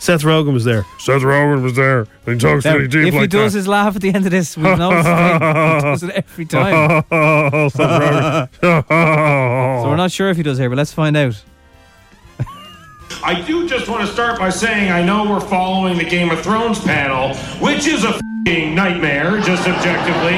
Seth 0.00 0.22
Rogen 0.22 0.52
was 0.52 0.64
there. 0.64 0.84
Seth 0.98 1.22
Rogen 1.22 1.62
was 1.62 1.74
there. 1.76 2.06
He 2.26 2.36
talks 2.36 2.64
Now, 2.64 2.74
really 2.74 2.88
deep 2.88 3.08
if 3.08 3.14
he 3.14 3.26
does 3.26 3.52
that. 3.52 3.58
his 3.58 3.68
laugh 3.68 3.96
at 3.96 4.02
the 4.02 4.12
end 4.14 4.24
of 4.26 4.30
this, 4.32 4.56
we 4.56 4.64
know 4.64 4.90
noticed 4.90 5.08
it. 5.08 5.32
he 5.34 5.80
does 5.82 6.02
it 6.02 6.10
every 6.10 6.44
time. 6.56 7.02
Seth 7.70 8.60
Rogen. 8.60 9.82
So 9.82 9.88
we're 9.88 9.96
not 9.96 10.10
sure 10.12 10.28
if 10.30 10.36
he 10.36 10.42
does 10.42 10.58
here, 10.58 10.68
but 10.68 10.76
let's 10.76 10.92
find 10.92 11.16
out. 11.16 11.40
I 13.24 13.40
do 13.42 13.68
just 13.68 13.88
want 13.88 14.06
to 14.06 14.12
start 14.12 14.38
by 14.38 14.50
saying 14.50 14.90
I 14.92 15.02
know 15.02 15.28
we're 15.28 15.40
following 15.40 15.96
the 15.98 16.04
Game 16.04 16.30
of 16.30 16.40
Thrones 16.42 16.78
panel, 16.80 17.34
which 17.60 17.86
is 17.86 18.04
a 18.04 18.12
fing 18.12 18.20
nightmare, 18.48 19.40
just 19.40 19.68
objectively. 19.68 20.36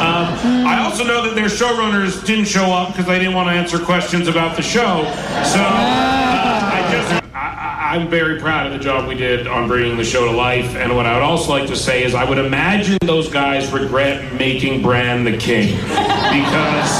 Um, 0.00 0.66
I 0.66 0.80
also 0.84 1.04
know 1.04 1.22
that 1.24 1.34
their 1.34 1.46
showrunners 1.46 2.24
didn't 2.24 2.44
show 2.46 2.66
up 2.66 2.88
because 2.92 3.06
they 3.06 3.18
didn't 3.18 3.34
want 3.34 3.48
to 3.48 3.52
answer 3.52 3.78
questions 3.78 4.28
about 4.28 4.56
the 4.56 4.62
show. 4.62 5.04
So 5.44 5.60
uh, 5.60 6.70
I 6.72 6.88
just. 6.92 7.24
I, 7.34 7.94
I'm 7.94 8.08
very 8.08 8.38
proud 8.38 8.66
of 8.66 8.72
the 8.72 8.78
job 8.78 9.08
we 9.08 9.16
did 9.16 9.48
on 9.48 9.66
bringing 9.66 9.96
the 9.96 10.04
show 10.04 10.24
to 10.24 10.30
life. 10.30 10.76
And 10.76 10.94
what 10.94 11.06
I 11.06 11.14
would 11.14 11.24
also 11.24 11.50
like 11.50 11.66
to 11.68 11.76
say 11.76 12.04
is 12.04 12.14
I 12.14 12.24
would 12.24 12.38
imagine 12.38 12.98
those 13.02 13.28
guys 13.28 13.72
regret 13.72 14.32
making 14.34 14.80
Bran 14.80 15.24
the 15.24 15.36
king. 15.36 15.76
Because 15.76 16.92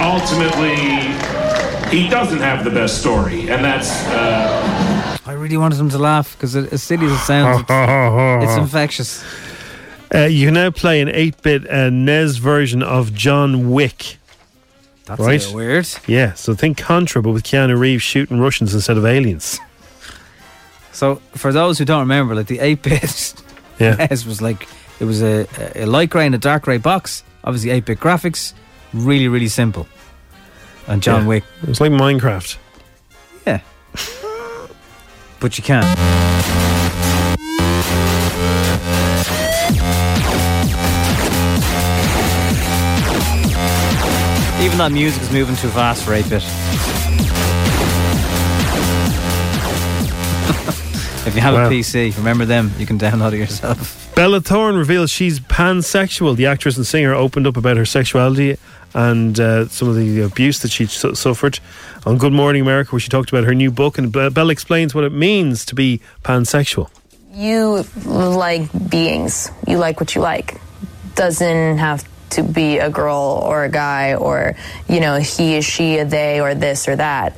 ultimately, 0.00 0.76
he 1.90 2.08
doesn't 2.08 2.40
have 2.40 2.62
the 2.62 2.70
best 2.70 3.00
story. 3.00 3.50
And 3.50 3.64
that's. 3.64 3.90
Uh, 4.06 4.73
really 5.44 5.56
wanted 5.58 5.78
him 5.78 5.90
to 5.90 5.98
laugh 5.98 6.32
because 6.36 6.56
as 6.56 6.82
silly 6.82 7.06
as 7.06 7.12
it 7.12 7.18
sounds, 7.18 7.60
it's, 7.68 8.50
it's 8.50 8.58
infectious. 8.64 9.24
Uh, 10.14 10.24
you 10.26 10.46
can 10.46 10.54
now 10.54 10.70
play 10.70 11.00
an 11.00 11.08
8 11.08 11.42
bit 11.42 11.70
uh, 11.70 11.90
NES 11.90 12.36
version 12.36 12.82
of 12.82 13.12
John 13.14 13.70
Wick. 13.70 14.16
That's 15.06 15.20
right? 15.20 15.42
a 15.42 15.46
bit 15.46 15.54
weird. 15.54 15.88
Yeah, 16.06 16.32
so 16.34 16.54
think 16.54 16.78
Contra, 16.78 17.20
but 17.22 17.32
with 17.32 17.42
Keanu 17.44 17.78
Reeves 17.78 18.02
shooting 18.02 18.38
Russians 18.40 18.74
instead 18.74 18.96
of 18.96 19.04
aliens. 19.04 19.58
So 20.92 21.16
for 21.34 21.52
those 21.52 21.78
who 21.78 21.84
don't 21.84 22.00
remember, 22.00 22.34
like 22.34 22.46
the 22.46 22.60
eight 22.60 22.82
bit 22.82 23.34
Yeah. 23.80 23.96
NES 23.96 24.24
was 24.24 24.40
like 24.40 24.68
it 25.00 25.04
was 25.04 25.20
a, 25.22 25.46
a 25.74 25.84
light 25.86 26.08
grey 26.10 26.26
and 26.26 26.34
a 26.34 26.38
dark 26.38 26.62
grey 26.62 26.78
box. 26.78 27.24
Obviously 27.42 27.70
eight 27.70 27.84
bit 27.84 27.98
graphics, 27.98 28.54
really 28.92 29.26
really 29.28 29.48
simple. 29.48 29.86
And 30.86 31.02
John 31.02 31.22
Yeah. 31.22 31.28
Wick, 31.28 31.44
It 31.62 31.68
was 31.68 31.80
like 31.80 31.90
Minecraft. 31.90 32.56
yeah, 33.46 33.60
but 35.44 35.58
you 35.58 35.62
can. 35.62 35.82
Even 44.64 44.78
that 44.78 44.90
music 44.90 45.22
is 45.22 45.30
moving 45.30 45.54
too 45.56 45.68
fast 45.68 46.02
for 46.02 46.14
8 46.14 46.22
bit. 46.30 46.42
if 51.26 51.34
you 51.34 51.42
have 51.42 51.52
Wow. 51.52 51.66
a 51.66 51.70
PC, 51.70 52.16
remember 52.16 52.46
them, 52.46 52.72
you 52.78 52.86
can 52.86 52.98
download 52.98 53.34
it 53.34 53.40
yourself. 53.40 54.03
Bella 54.14 54.40
Thorne 54.40 54.76
reveals 54.76 55.10
she's 55.10 55.40
pansexual. 55.40 56.36
The 56.36 56.46
actress 56.46 56.76
and 56.76 56.86
singer 56.86 57.12
opened 57.12 57.48
up 57.48 57.56
about 57.56 57.76
her 57.76 57.84
sexuality 57.84 58.56
and 58.94 59.40
uh, 59.40 59.66
some 59.66 59.88
of 59.88 59.96
the 59.96 60.20
abuse 60.20 60.60
that 60.60 60.70
she 60.70 60.86
su- 60.86 61.16
suffered 61.16 61.58
on 62.06 62.18
Good 62.18 62.32
Morning 62.32 62.62
America, 62.62 62.92
where 62.92 63.00
she 63.00 63.08
talked 63.08 63.30
about 63.30 63.42
her 63.42 63.54
new 63.54 63.72
book. 63.72 63.98
And 63.98 64.12
Be- 64.12 64.30
Bella 64.30 64.52
explains 64.52 64.94
what 64.94 65.02
it 65.02 65.10
means 65.10 65.64
to 65.64 65.74
be 65.74 66.00
pansexual. 66.22 66.90
You 67.32 67.84
like 68.04 68.68
beings. 68.88 69.50
You 69.66 69.78
like 69.78 69.98
what 69.98 70.14
you 70.14 70.20
like. 70.20 70.60
Doesn't 71.16 71.78
have 71.78 72.04
to 72.30 72.44
be 72.44 72.78
a 72.78 72.90
girl 72.90 73.42
or 73.44 73.64
a 73.64 73.68
guy 73.68 74.14
or, 74.14 74.54
you 74.88 75.00
know, 75.00 75.16
he, 75.16 75.56
is 75.56 75.64
she, 75.64 75.98
a 75.98 76.04
they, 76.04 76.40
or 76.40 76.54
this 76.54 76.86
or 76.86 76.94
that. 76.94 77.36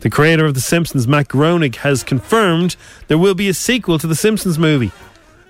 The 0.00 0.10
creator 0.10 0.44
of 0.44 0.54
The 0.54 0.60
Simpsons, 0.60 1.06
Matt 1.06 1.28
Groening, 1.28 1.74
has 1.74 2.02
confirmed 2.02 2.74
there 3.06 3.18
will 3.18 3.34
be 3.34 3.48
a 3.48 3.54
sequel 3.54 4.00
to 4.00 4.08
The 4.08 4.16
Simpsons 4.16 4.58
movie. 4.58 4.90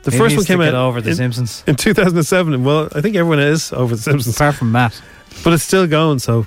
The 0.07 0.13
He 0.13 0.19
first 0.19 0.37
one 0.37 0.45
came 0.47 0.61
out 0.61 0.73
over 0.75 1.01
The 1.01 1.11
in, 1.11 1.17
Simpsons. 1.17 1.63
in 1.67 1.75
2007. 1.77 2.63
Well, 2.65 2.89
I 2.95 3.01
think 3.01 3.17
everyone 3.17 3.41
is 3.41 3.73
over 3.73 3.95
The 3.97 4.03
Simpsons, 4.03 4.37
apart 4.37 4.55
from 4.55 4.73
Matt. 4.73 5.01
But 5.45 5.53
it's 5.53 5.65
still 5.65 5.87
going. 5.87 6.21
So, 6.21 6.47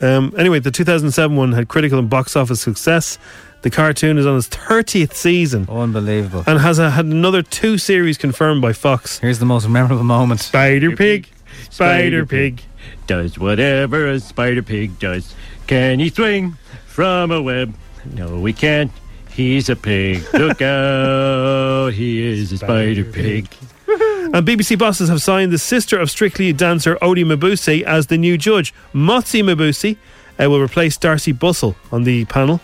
um, 0.00 0.34
anyway, 0.38 0.58
the 0.58 0.70
2007 0.70 1.36
one 1.36 1.52
had 1.52 1.68
critical 1.68 1.98
and 1.98 2.08
box 2.10 2.34
office 2.34 2.60
success. 2.62 3.18
The 3.60 3.70
cartoon 3.70 4.18
is 4.18 4.26
on 4.26 4.36
its 4.38 4.48
30th 4.48 5.12
season 5.14 5.68
Unbelievable. 5.70 6.42
and 6.48 6.58
has 6.58 6.80
uh, 6.80 6.90
had 6.90 7.04
another 7.04 7.42
two 7.42 7.78
series 7.78 8.18
confirmed 8.18 8.60
by 8.60 8.72
Fox. 8.72 9.18
Here's 9.20 9.38
the 9.38 9.44
most 9.46 9.68
memorable 9.68 10.02
moment. 10.02 10.40
Spider 10.40 10.96
Pig, 10.96 11.28
Spider 11.70 12.26
Pig. 12.26 12.62
does 13.06 13.38
whatever 13.38 14.08
a 14.08 14.18
spider 14.18 14.62
pig 14.62 14.98
does. 14.98 15.32
Can 15.68 16.00
he 16.00 16.08
swing 16.08 16.56
from 16.86 17.30
a 17.30 17.40
web? 17.40 17.72
No, 18.14 18.40
we 18.40 18.52
can't. 18.52 18.90
He's 19.34 19.68
a 19.68 19.76
pig. 19.76 20.22
Look 20.34 20.60
out, 20.62 21.92
he 21.94 22.26
is 22.26 22.52
a 22.52 22.58
spider 22.58 23.04
pig. 23.04 23.48
And 23.88 24.46
BBC 24.46 24.78
bosses 24.78 25.08
have 25.08 25.20
signed 25.20 25.52
the 25.52 25.58
sister 25.58 25.98
of 25.98 26.10
Strictly 26.10 26.52
dancer 26.52 26.96
Oti 27.02 27.24
Mabuse 27.24 27.82
as 27.82 28.06
the 28.06 28.16
new 28.16 28.38
judge. 28.38 28.72
Motsi 28.94 29.42
Mabuse 29.42 29.96
uh, 30.38 30.48
will 30.48 30.60
replace 30.60 30.96
Darcy 30.96 31.32
Bussell 31.32 31.74
on 31.90 32.04
the 32.04 32.24
panel, 32.26 32.60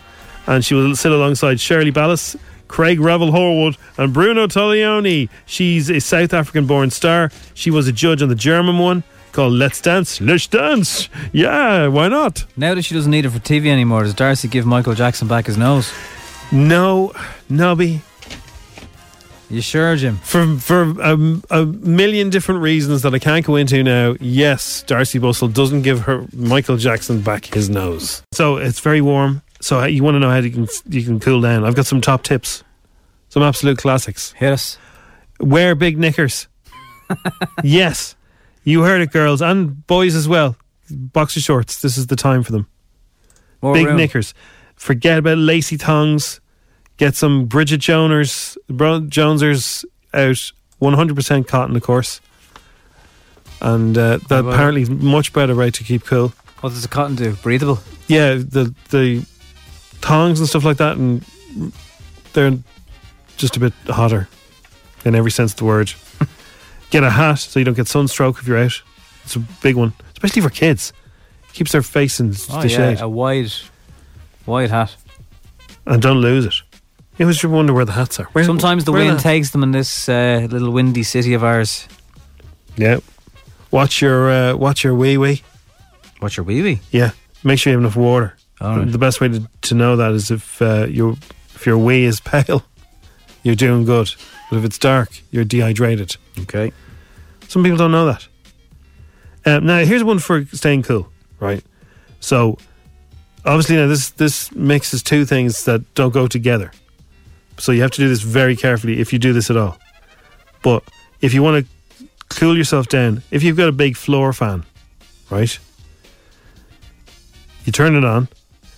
and 0.47 0.63
she 0.65 0.73
will 0.73 0.95
sit 0.95 1.11
alongside 1.11 1.59
Shirley 1.59 1.91
Ballas, 1.91 2.35
Craig 2.67 2.99
Revel 2.99 3.31
Horwood, 3.31 3.77
and 3.97 4.13
Bruno 4.13 4.47
Tonioli. 4.47 5.29
She's 5.45 5.89
a 5.91 5.99
South 5.99 6.33
African 6.33 6.65
born 6.65 6.89
star. 6.89 7.31
She 7.53 7.69
was 7.69 7.87
a 7.87 7.91
judge 7.91 8.21
on 8.21 8.29
the 8.29 8.35
German 8.35 8.79
one 8.79 9.03
called 9.31 9.53
Let's 9.53 9.81
Dance. 9.81 10.19
Let's 10.21 10.47
Dance. 10.47 11.09
Yeah, 11.31 11.87
why 11.87 12.07
not? 12.07 12.45
Now 12.57 12.73
that 12.73 12.83
she 12.83 12.95
doesn't 12.95 13.11
need 13.11 13.25
it 13.25 13.29
for 13.29 13.39
TV 13.39 13.67
anymore, 13.67 14.03
does 14.03 14.13
Darcy 14.15 14.47
give 14.47 14.65
Michael 14.65 14.95
Jackson 14.95 15.27
back 15.27 15.45
his 15.45 15.57
nose? 15.57 15.91
No, 16.51 17.13
Nobby. 17.47 18.01
You 19.49 19.61
sure, 19.61 19.95
Jim? 19.95 20.17
For 20.17 20.57
for 20.57 20.93
a, 21.01 21.17
a 21.49 21.65
million 21.65 22.29
different 22.29 22.61
reasons 22.61 23.01
that 23.01 23.15
I 23.15 23.19
can't 23.19 23.45
go 23.45 23.55
into 23.55 23.83
now, 23.83 24.15
yes, 24.19 24.83
Darcy 24.83 25.19
Bussell 25.19 25.51
doesn't 25.51 25.81
give 25.81 26.01
her 26.01 26.25
Michael 26.33 26.77
Jackson 26.77 27.21
back 27.21 27.45
his 27.45 27.69
nose. 27.69 28.21
So 28.31 28.57
it's 28.57 28.79
very 28.79 29.01
warm. 29.01 29.41
So 29.61 29.81
uh, 29.81 29.85
you 29.85 30.03
want 30.03 30.15
to 30.15 30.19
know 30.19 30.29
how 30.29 30.37
you 30.37 30.51
can 30.51 30.67
you 30.87 31.03
can 31.03 31.19
cool 31.19 31.41
down. 31.41 31.65
I've 31.65 31.75
got 31.75 31.87
some 31.87 31.99
top 31.99 32.23
tips, 32.23 32.63
some 33.29 33.41
absolute 33.41 33.79
classics. 33.79 34.33
Hit 34.33 34.53
us. 34.53 34.77
Wear 35.39 35.73
big 35.73 35.97
knickers. 35.97 36.47
yes, 37.63 38.15
you 38.63 38.83
heard 38.83 39.01
it, 39.01 39.11
girls 39.11 39.41
and 39.41 39.85
boys 39.87 40.13
as 40.15 40.27
well. 40.27 40.55
Boxer 40.91 41.39
shorts. 41.39 41.81
This 41.81 41.97
is 41.97 42.07
the 42.07 42.15
time 42.15 42.43
for 42.43 42.51
them. 42.51 42.67
More 43.63 43.73
big 43.73 43.87
room. 43.87 43.97
knickers. 43.97 44.33
Forget 44.79 45.19
about 45.19 45.37
lacy 45.37 45.77
tongues. 45.77 46.39
Get 46.97 47.15
some 47.15 47.45
Bridget 47.45 47.81
Joners, 47.81 48.57
Jonesers 49.09 49.85
out. 50.13 50.51
100% 50.81 51.47
cotton, 51.47 51.75
of 51.75 51.83
course. 51.83 52.21
And 53.61 53.97
uh, 53.97 54.17
that 54.29 54.45
apparently 54.45 54.83
is 54.83 54.89
much 54.89 55.33
better 55.33 55.53
way 55.53 55.69
to 55.71 55.83
keep 55.83 56.05
cool. 56.05 56.29
What 56.61 56.69
does 56.69 56.81
the 56.81 56.87
cotton 56.87 57.17
do? 57.17 57.33
Breathable? 57.35 57.79
Yeah, 58.07 58.35
the 58.35 58.73
the 58.89 59.25
tongs 59.99 60.39
and 60.39 60.47
stuff 60.47 60.63
like 60.63 60.77
that, 60.77 60.95
and 60.95 61.21
they're 62.31 62.57
just 63.35 63.57
a 63.57 63.59
bit 63.59 63.73
hotter 63.87 64.29
in 65.03 65.15
every 65.15 65.31
sense 65.31 65.51
of 65.51 65.57
the 65.57 65.65
word. 65.65 65.91
get 66.89 67.03
a 67.03 67.09
hat 67.09 67.39
so 67.39 67.59
you 67.59 67.65
don't 67.65 67.75
get 67.75 67.89
sunstroke 67.89 68.39
if 68.39 68.47
you're 68.47 68.57
out. 68.57 68.81
It's 69.25 69.35
a 69.35 69.39
big 69.61 69.75
one, 69.75 69.91
especially 70.13 70.41
for 70.41 70.49
kids. 70.49 70.93
Keeps 71.51 71.73
their 71.73 71.81
face 71.81 72.21
in 72.21 72.29
Oh, 72.49 72.61
the 72.61 72.69
yeah, 72.69 72.77
shade, 72.93 73.01
a 73.01 73.09
wide, 73.09 73.51
wide 74.45 74.69
hat. 74.69 74.95
and 75.85 76.01
don't 76.01 76.21
lose 76.21 76.45
it. 76.45 76.55
You 77.17 77.25
always 77.25 77.43
wonder 77.43 77.73
where 77.73 77.85
the 77.85 77.91
hats 77.93 78.19
are. 78.19 78.25
Where- 78.31 78.45
Sometimes 78.45 78.85
the 78.85 78.91
wind 78.93 79.17
the- 79.17 79.21
takes 79.21 79.49
them 79.51 79.63
in 79.63 79.71
this 79.71 80.07
uh, 80.07 80.47
little 80.49 80.71
windy 80.71 81.03
city 81.03 81.33
of 81.33 81.43
ours. 81.43 81.87
Yeah. 82.77 82.99
Watch 83.71 84.01
your 84.01 84.29
uh, 84.31 84.55
watch 84.55 84.83
your 84.83 84.95
wee 84.95 85.17
wee. 85.17 85.41
Watch 86.21 86.37
your 86.37 86.45
wee 86.45 86.61
wee. 86.61 86.79
Yeah. 86.91 87.11
Make 87.43 87.59
sure 87.59 87.71
you 87.71 87.77
have 87.77 87.83
enough 87.83 87.95
water. 87.97 88.35
Right. 88.61 88.89
The 88.91 88.97
best 88.97 89.21
way 89.21 89.29
to, 89.29 89.49
to 89.61 89.75
know 89.75 89.95
that 89.97 90.11
is 90.13 90.31
if 90.31 90.61
uh, 90.61 90.87
your 90.89 91.15
if 91.55 91.65
your 91.65 91.77
wee 91.77 92.05
is 92.05 92.19
pale, 92.31 92.63
you're 93.43 93.55
doing 93.55 93.85
good. 93.85 94.13
But 94.49 94.57
if 94.59 94.65
it's 94.65 94.77
dark, 94.79 95.09
you're 95.31 95.43
dehydrated. 95.45 96.15
Okay. 96.39 96.71
Some 97.47 97.63
people 97.63 97.77
don't 97.77 97.91
know 97.91 98.05
that. 98.05 98.27
Um, 99.45 99.65
now 99.65 99.79
here's 99.79 100.03
one 100.03 100.19
for 100.19 100.45
staying 100.45 100.83
cool, 100.83 101.09
right? 101.39 101.63
So 102.19 102.57
obviously 103.45 103.75
now 103.77 103.87
this 103.87 104.09
this 104.11 104.51
mixes 104.53 105.01
two 105.03 105.25
things 105.25 105.65
that 105.65 105.93
don't 105.95 106.13
go 106.13 106.27
together. 106.27 106.71
So 107.57 107.71
you 107.71 107.81
have 107.81 107.91
to 107.91 107.97
do 108.01 108.07
this 108.07 108.21
very 108.21 108.55
carefully 108.55 108.99
if 108.99 109.11
you 109.11 109.19
do 109.19 109.33
this 109.33 109.49
at 109.49 109.57
all. 109.57 109.77
But 110.63 110.83
if 111.21 111.33
you 111.33 111.43
want 111.43 111.65
to 111.65 112.05
cool 112.29 112.55
yourself 112.57 112.87
down, 112.87 113.21
if 113.31 113.43
you've 113.43 113.57
got 113.57 113.67
a 113.69 113.73
big 113.73 113.97
floor 113.97 114.31
fan, 114.33 114.63
right? 115.29 115.57
You 117.65 117.71
turn 117.71 117.95
it 117.95 118.03
on, 118.05 118.29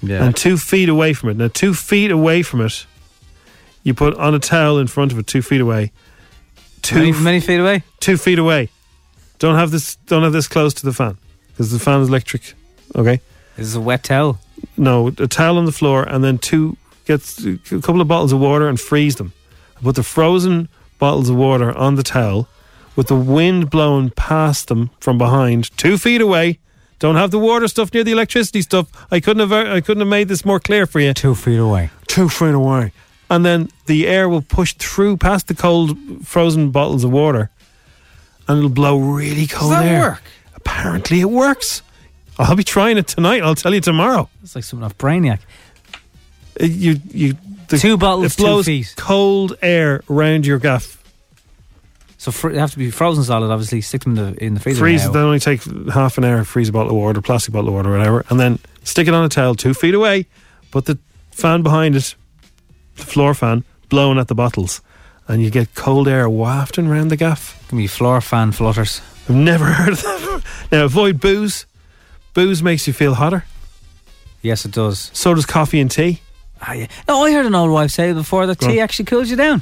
Yeah. 0.01 0.23
and 0.23 0.35
two 0.35 0.57
feet 0.57 0.89
away 0.89 1.13
from 1.13 1.29
it. 1.29 1.37
Now, 1.37 1.47
two 1.47 1.73
feet 1.73 2.11
away 2.11 2.41
from 2.41 2.61
it, 2.61 2.85
you 3.83 3.93
put 3.93 4.15
on 4.15 4.33
a 4.33 4.39
towel 4.39 4.79
in 4.79 4.87
front 4.87 5.11
of 5.11 5.19
it, 5.19 5.27
two 5.27 5.41
feet 5.41 5.61
away. 5.61 5.91
Two 6.81 6.95
Many, 6.95 7.11
many 7.13 7.39
feet 7.39 7.59
away. 7.59 7.83
two 7.99 8.17
feet 8.17 8.39
away. 8.39 8.69
Don't 9.37 9.55
have 9.55 9.69
this. 9.71 9.95
Don't 10.07 10.23
have 10.23 10.33
this 10.33 10.47
close 10.47 10.73
to 10.75 10.85
the 10.85 10.93
fan 10.93 11.17
because 11.49 11.71
the 11.71 11.79
fan 11.79 12.01
is 12.01 12.07
electric. 12.09 12.53
Okay. 12.95 13.21
This 13.55 13.67
is 13.67 13.75
a 13.75 13.81
wet 13.81 14.03
towel. 14.03 14.39
No, 14.77 15.07
a 15.07 15.27
towel 15.27 15.57
on 15.57 15.65
the 15.65 15.71
floor, 15.71 16.03
and 16.03 16.23
then 16.23 16.37
two 16.37 16.77
gets 17.05 17.43
a 17.45 17.57
couple 17.57 18.01
of 18.01 18.07
bottles 18.07 18.31
of 18.33 18.39
water 18.39 18.67
and 18.67 18.79
freeze 18.79 19.15
them. 19.15 19.33
Put 19.81 19.95
the 19.95 20.03
frozen 20.03 20.69
bottles 20.99 21.29
of 21.29 21.35
water 21.35 21.71
on 21.75 21.95
the 21.95 22.03
towel 22.03 22.47
with 22.95 23.07
the 23.07 23.15
wind 23.15 23.69
blowing 23.69 24.11
past 24.11 24.67
them 24.67 24.89
from 24.99 25.17
behind, 25.17 25.75
two 25.77 25.97
feet 25.97 26.21
away. 26.21 26.59
Don't 26.99 27.15
have 27.15 27.31
the 27.31 27.39
water 27.39 27.67
stuff 27.67 27.91
near 27.93 28.03
the 28.03 28.11
electricity 28.11 28.61
stuff. 28.61 28.87
I 29.11 29.19
couldn't 29.19 29.39
have. 29.49 29.51
I 29.51 29.81
couldn't 29.81 30.01
have 30.01 30.07
made 30.07 30.27
this 30.27 30.45
more 30.45 30.59
clear 30.59 30.85
for 30.85 30.99
you. 30.99 31.13
Two 31.15 31.33
feet 31.33 31.57
away. 31.57 31.89
Two 32.07 32.29
feet 32.29 32.53
away, 32.53 32.91
and 33.29 33.43
then 33.43 33.69
the 33.87 34.07
air 34.07 34.29
will 34.29 34.43
push 34.43 34.73
through 34.75 35.17
past 35.17 35.47
the 35.47 35.55
cold 35.55 35.97
frozen 36.23 36.69
bottles 36.69 37.03
of 37.03 37.09
water, 37.11 37.49
and 38.47 38.59
it'll 38.59 38.69
blow 38.69 38.99
really 38.99 39.47
cold 39.47 39.71
Does 39.71 39.79
that 39.79 39.85
air. 39.87 40.01
work? 40.01 40.23
Apparently, 40.55 41.21
it 41.21 41.29
works. 41.31 41.81
I'll 42.49 42.55
be 42.55 42.63
trying 42.63 42.97
it 42.97 43.07
tonight. 43.07 43.43
I'll 43.43 43.55
tell 43.55 43.73
you 43.73 43.81
tomorrow. 43.81 44.29
It's 44.43 44.55
like 44.55 44.63
something 44.63 44.83
off 44.85 44.97
Brainiac. 44.97 45.39
Uh, 46.59 46.65
You 46.65 46.99
you 47.11 47.35
the, 47.67 47.77
Two 47.77 47.97
bottles, 47.97 48.33
it 48.33 48.37
two 48.37 48.63
feet. 48.63 48.93
cold 48.97 49.57
air 49.61 50.03
around 50.09 50.45
your 50.45 50.59
gaff. 50.59 50.97
So 52.17 52.31
fr- 52.31 52.49
they 52.51 52.59
have 52.59 52.71
to 52.71 52.77
be 52.77 52.91
frozen 52.91 53.23
solid. 53.23 53.49
Obviously, 53.51 53.81
stick 53.81 54.03
them 54.03 54.17
in 54.17 54.33
the 54.35 54.43
in 54.43 54.53
the 54.55 54.59
freezer. 54.59 54.79
Freeze. 54.79 55.09
They 55.09 55.19
only 55.19 55.39
take 55.39 55.63
half 55.93 56.17
an 56.17 56.25
hour. 56.25 56.43
Freeze 56.43 56.69
a 56.69 56.71
bottle 56.71 56.91
of 56.91 56.97
water, 56.97 57.21
plastic 57.21 57.53
bottle 57.53 57.69
of 57.69 57.75
water, 57.75 57.91
whatever, 57.91 58.25
and 58.29 58.39
then 58.39 58.59
stick 58.83 59.07
it 59.07 59.13
on 59.13 59.23
a 59.23 59.29
towel 59.29 59.55
two 59.55 59.73
feet 59.73 59.93
away. 59.95 60.25
Put 60.71 60.85
the 60.85 60.99
fan 61.31 61.63
behind 61.63 61.95
it, 61.95 62.15
the 62.97 63.03
floor 63.05 63.33
fan, 63.33 63.63
blowing 63.89 64.19
at 64.19 64.27
the 64.27 64.35
bottles, 64.35 64.81
and 65.27 65.41
you 65.41 65.49
get 65.49 65.73
cold 65.73 66.07
air 66.07 66.29
wafting 66.29 66.87
around 66.87 67.07
the 67.07 67.17
gaff. 67.17 67.65
Can 67.69 67.77
be 67.77 67.87
floor 67.87 68.21
fan 68.21 68.51
flutters. 68.51 69.01
I've 69.27 69.35
never 69.35 69.65
heard 69.79 69.93
of 69.93 70.01
that. 70.01 70.43
Now 70.71 70.83
avoid 70.85 71.19
booze. 71.19 71.65
Booze 72.33 72.63
makes 72.63 72.87
you 72.87 72.93
feel 72.93 73.13
hotter. 73.15 73.45
Yes, 74.41 74.65
it 74.65 74.71
does. 74.71 75.11
So 75.13 75.33
does 75.33 75.45
coffee 75.45 75.79
and 75.79 75.91
tea. 75.91 76.21
Ah, 76.61 76.73
yeah. 76.73 76.87
No, 77.07 77.23
I 77.23 77.31
heard 77.31 77.45
an 77.45 77.55
old 77.55 77.71
wife 77.71 77.91
say 77.91 78.13
before 78.13 78.45
that 78.47 78.57
Go 78.59 78.67
tea 78.67 78.79
on. 78.79 78.83
actually 78.83 79.05
cools 79.05 79.29
you 79.29 79.35
down. 79.35 79.61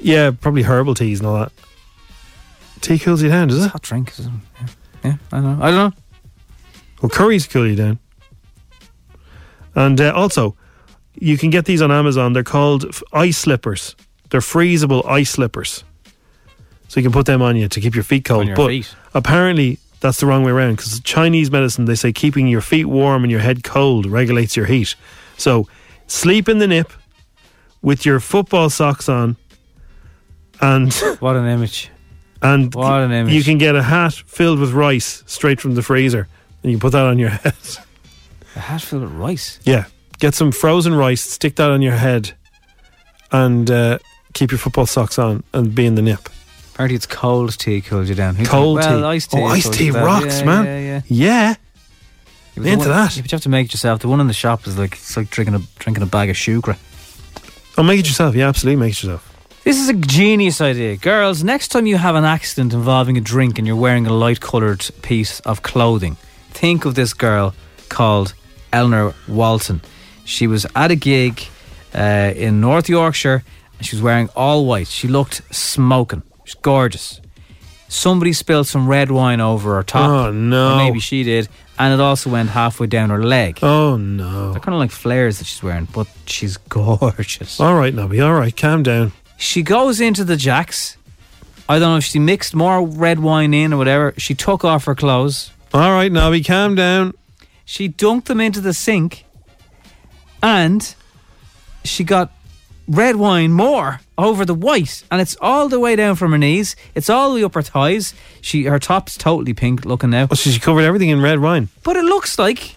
Yeah, 0.00 0.32
probably 0.32 0.62
herbal 0.62 0.94
teas 0.94 1.20
and 1.20 1.28
all 1.28 1.38
that. 1.38 1.52
Tea 2.80 2.98
cools 2.98 3.22
you 3.22 3.28
down, 3.28 3.48
does 3.48 3.64
it? 3.64 3.70
Hot 3.70 3.82
drink. 3.82 4.12
isn't 4.18 4.32
it? 4.34 4.40
Yeah. 4.60 4.66
yeah, 5.04 5.16
I 5.32 5.36
don't 5.40 5.58
know. 5.58 5.64
I 5.64 5.70
don't 5.70 5.90
know. 5.90 5.96
Well, 7.02 7.10
curries 7.10 7.46
cool 7.46 7.66
you 7.66 7.76
down. 7.76 7.98
And 9.74 10.00
uh, 10.00 10.12
also, 10.14 10.56
you 11.18 11.36
can 11.38 11.50
get 11.50 11.64
these 11.64 11.82
on 11.82 11.90
Amazon. 11.90 12.32
They're 12.32 12.42
called 12.44 12.84
f- 12.86 13.02
ice 13.12 13.38
slippers. 13.38 13.96
They're 14.30 14.40
freezable 14.40 15.06
ice 15.08 15.30
slippers. 15.30 15.84
So 16.88 17.00
you 17.00 17.04
can 17.04 17.12
put 17.12 17.26
them 17.26 17.42
on 17.42 17.56
you 17.56 17.68
to 17.68 17.80
keep 17.80 17.94
your 17.94 18.04
feet 18.04 18.24
cold. 18.24 18.42
On 18.42 18.46
your 18.48 18.56
but 18.56 18.68
feet. 18.68 18.94
apparently, 19.14 19.78
that's 20.04 20.20
the 20.20 20.26
wrong 20.26 20.44
way 20.44 20.52
around 20.52 20.76
because 20.76 21.00
Chinese 21.00 21.50
medicine, 21.50 21.86
they 21.86 21.94
say 21.94 22.12
keeping 22.12 22.46
your 22.46 22.60
feet 22.60 22.84
warm 22.84 23.24
and 23.24 23.30
your 23.30 23.40
head 23.40 23.64
cold 23.64 24.04
regulates 24.04 24.54
your 24.54 24.66
heat. 24.66 24.94
So 25.38 25.66
sleep 26.06 26.46
in 26.46 26.58
the 26.58 26.66
nip 26.66 26.92
with 27.80 28.04
your 28.04 28.20
football 28.20 28.68
socks 28.68 29.08
on 29.08 29.36
and 30.60 30.92
What 31.20 31.36
an 31.36 31.46
image. 31.46 31.90
and 32.42 32.74
What 32.74 33.00
an 33.00 33.12
image. 33.12 33.32
you 33.32 33.42
can 33.42 33.56
get 33.56 33.74
a 33.76 33.82
hat 33.82 34.12
filled 34.12 34.60
with 34.60 34.72
rice 34.72 35.22
straight 35.26 35.58
from 35.58 35.74
the 35.74 35.82
freezer 35.82 36.28
and 36.62 36.70
you 36.70 36.76
can 36.76 36.80
put 36.80 36.92
that 36.92 37.06
on 37.06 37.18
your 37.18 37.30
head. 37.44 37.54
A 38.56 38.60
hat 38.60 38.82
filled 38.82 39.02
with 39.04 39.12
rice. 39.12 39.58
Yeah. 39.64 39.86
Get 40.18 40.34
some 40.34 40.52
frozen 40.52 40.94
rice, 40.94 41.22
stick 41.22 41.56
that 41.56 41.70
on 41.70 41.80
your 41.82 41.96
head, 41.96 42.32
and 43.32 43.70
uh, 43.70 43.98
keep 44.34 44.50
your 44.52 44.58
football 44.58 44.86
socks 44.86 45.18
on 45.18 45.42
and 45.54 45.74
be 45.74 45.86
in 45.86 45.94
the 45.96 46.02
nip. 46.02 46.28
Apparently, 46.74 46.96
it's 46.96 47.06
cold 47.06 47.56
tea 47.58 47.80
cools 47.80 48.08
you 48.08 48.14
down. 48.16 48.34
Who 48.34 48.44
Cold 48.44 48.78
well, 48.78 48.98
tea. 49.00 49.04
iced 49.04 49.30
tea. 49.30 49.38
Oh, 49.40 49.46
iced 49.46 49.64
cools 49.66 49.76
tea 49.76 49.86
you 49.86 49.92
down. 49.92 50.04
rocks, 50.04 50.40
Yeah, 50.40 50.44
man. 50.44 50.64
Yeah, 50.64 50.78
yeah. 50.80 51.00
Yeah. 51.08 51.54
But 52.54 52.62
the 52.64 52.68
Into 52.70 52.88
one- 52.88 52.96
that. 52.98 53.16
yeah, 53.16 53.22
But 53.22 53.32
you 53.32 53.36
have 53.36 53.42
to 53.42 53.48
make 53.48 53.66
it 53.66 53.72
yourself. 53.74 54.00
The 54.00 54.08
one 54.08 54.20
in 54.20 54.26
the 54.26 54.32
shop 54.32 54.66
is 54.66 54.76
like 54.78 54.92
it's 54.94 55.16
like 55.16 55.30
drinking 55.30 55.54
a 55.54 55.60
drinking 55.78 56.02
a 56.02 56.06
bag 56.06 56.30
of 56.30 56.36
sugar. 56.36 56.76
Oh, 57.78 57.82
make 57.82 58.00
it 58.00 58.06
yourself. 58.06 58.34
Yeah, 58.34 58.48
absolutely 58.48 58.80
make 58.80 58.92
it 58.92 59.02
yourself. 59.02 59.30
This 59.64 59.80
is 59.80 59.88
a 59.88 59.94
genius 59.94 60.60
idea. 60.60 60.96
Girls, 60.96 61.42
next 61.42 61.68
time 61.68 61.86
you 61.86 61.96
have 61.96 62.14
an 62.16 62.24
accident 62.24 62.72
involving 62.74 63.16
a 63.16 63.20
drink 63.20 63.58
and 63.58 63.66
you're 63.66 63.76
wearing 63.76 64.06
a 64.06 64.12
light 64.12 64.40
coloured 64.40 64.84
piece 65.02 65.40
of 65.40 65.62
clothing, 65.62 66.16
think 66.50 66.84
of 66.84 66.94
this 66.96 67.14
girl 67.14 67.54
called 67.88 68.34
Eleanor 68.72 69.14
Walton. 69.26 69.80
She 70.24 70.46
was 70.46 70.66
at 70.76 70.90
a 70.90 70.96
gig 70.96 71.40
uh, 71.94 72.32
in 72.36 72.60
North 72.60 72.88
Yorkshire 72.88 73.42
and 73.78 73.86
she 73.86 73.96
was 73.96 74.02
wearing 74.02 74.28
all 74.36 74.66
white. 74.66 74.86
She 74.88 75.08
looked 75.08 75.40
smoking. 75.54 76.22
She's 76.44 76.54
gorgeous. 76.54 77.20
Somebody 77.88 78.32
spilled 78.32 78.66
some 78.66 78.88
red 78.88 79.10
wine 79.10 79.40
over 79.40 79.76
her 79.76 79.82
top. 79.82 80.10
Oh, 80.10 80.30
no. 80.32 80.72
Or 80.74 80.76
maybe 80.76 80.98
she 81.00 81.22
did. 81.22 81.48
And 81.78 81.92
it 81.94 82.00
also 82.00 82.30
went 82.30 82.50
halfway 82.50 82.86
down 82.86 83.10
her 83.10 83.22
leg. 83.22 83.58
Oh, 83.62 83.96
no. 83.96 84.52
They're 84.52 84.60
kind 84.60 84.74
of 84.74 84.80
like 84.80 84.90
flares 84.90 85.38
that 85.38 85.44
she's 85.46 85.62
wearing, 85.62 85.86
but 85.92 86.06
she's 86.26 86.56
gorgeous. 86.68 87.60
All 87.60 87.74
right, 87.74 87.94
Nobby. 87.94 88.20
All 88.20 88.34
right. 88.34 88.56
Calm 88.56 88.82
down. 88.82 89.12
She 89.36 89.62
goes 89.62 90.00
into 90.00 90.24
the 90.24 90.36
jacks. 90.36 90.96
I 91.68 91.78
don't 91.78 91.92
know 91.92 91.96
if 91.96 92.04
she 92.04 92.18
mixed 92.18 92.54
more 92.54 92.86
red 92.86 93.20
wine 93.20 93.54
in 93.54 93.72
or 93.72 93.76
whatever. 93.76 94.14
She 94.18 94.34
took 94.34 94.64
off 94.64 94.84
her 94.84 94.94
clothes. 94.94 95.50
All 95.72 95.92
right, 95.92 96.10
Nobby. 96.12 96.42
Calm 96.42 96.74
down. 96.74 97.14
She 97.64 97.88
dunked 97.88 98.24
them 98.26 98.40
into 98.40 98.60
the 98.60 98.74
sink. 98.74 99.24
And 100.42 100.94
she 101.84 102.04
got 102.04 102.32
red 102.88 103.16
wine 103.16 103.52
more 103.52 104.00
over 104.18 104.44
the 104.44 104.54
white, 104.54 105.02
and 105.10 105.20
it's 105.20 105.36
all 105.40 105.68
the 105.68 105.80
way 105.80 105.96
down 105.96 106.16
from 106.16 106.32
her 106.32 106.38
knees. 106.38 106.76
It's 106.94 107.08
all 107.10 107.30
the 107.30 107.36
way 107.36 107.44
up 107.44 107.54
her 107.54 107.62
thighs. 107.62 108.14
She 108.40 108.64
her 108.64 108.78
top's 108.78 109.16
totally 109.16 109.54
pink 109.54 109.84
looking 109.84 110.10
now. 110.10 110.28
Oh, 110.30 110.34
so 110.34 110.50
she 110.50 110.60
covered 110.60 110.82
everything 110.82 111.08
in 111.08 111.20
red 111.20 111.40
wine. 111.40 111.68
But 111.82 111.96
it 111.96 112.04
looks 112.04 112.38
like 112.38 112.76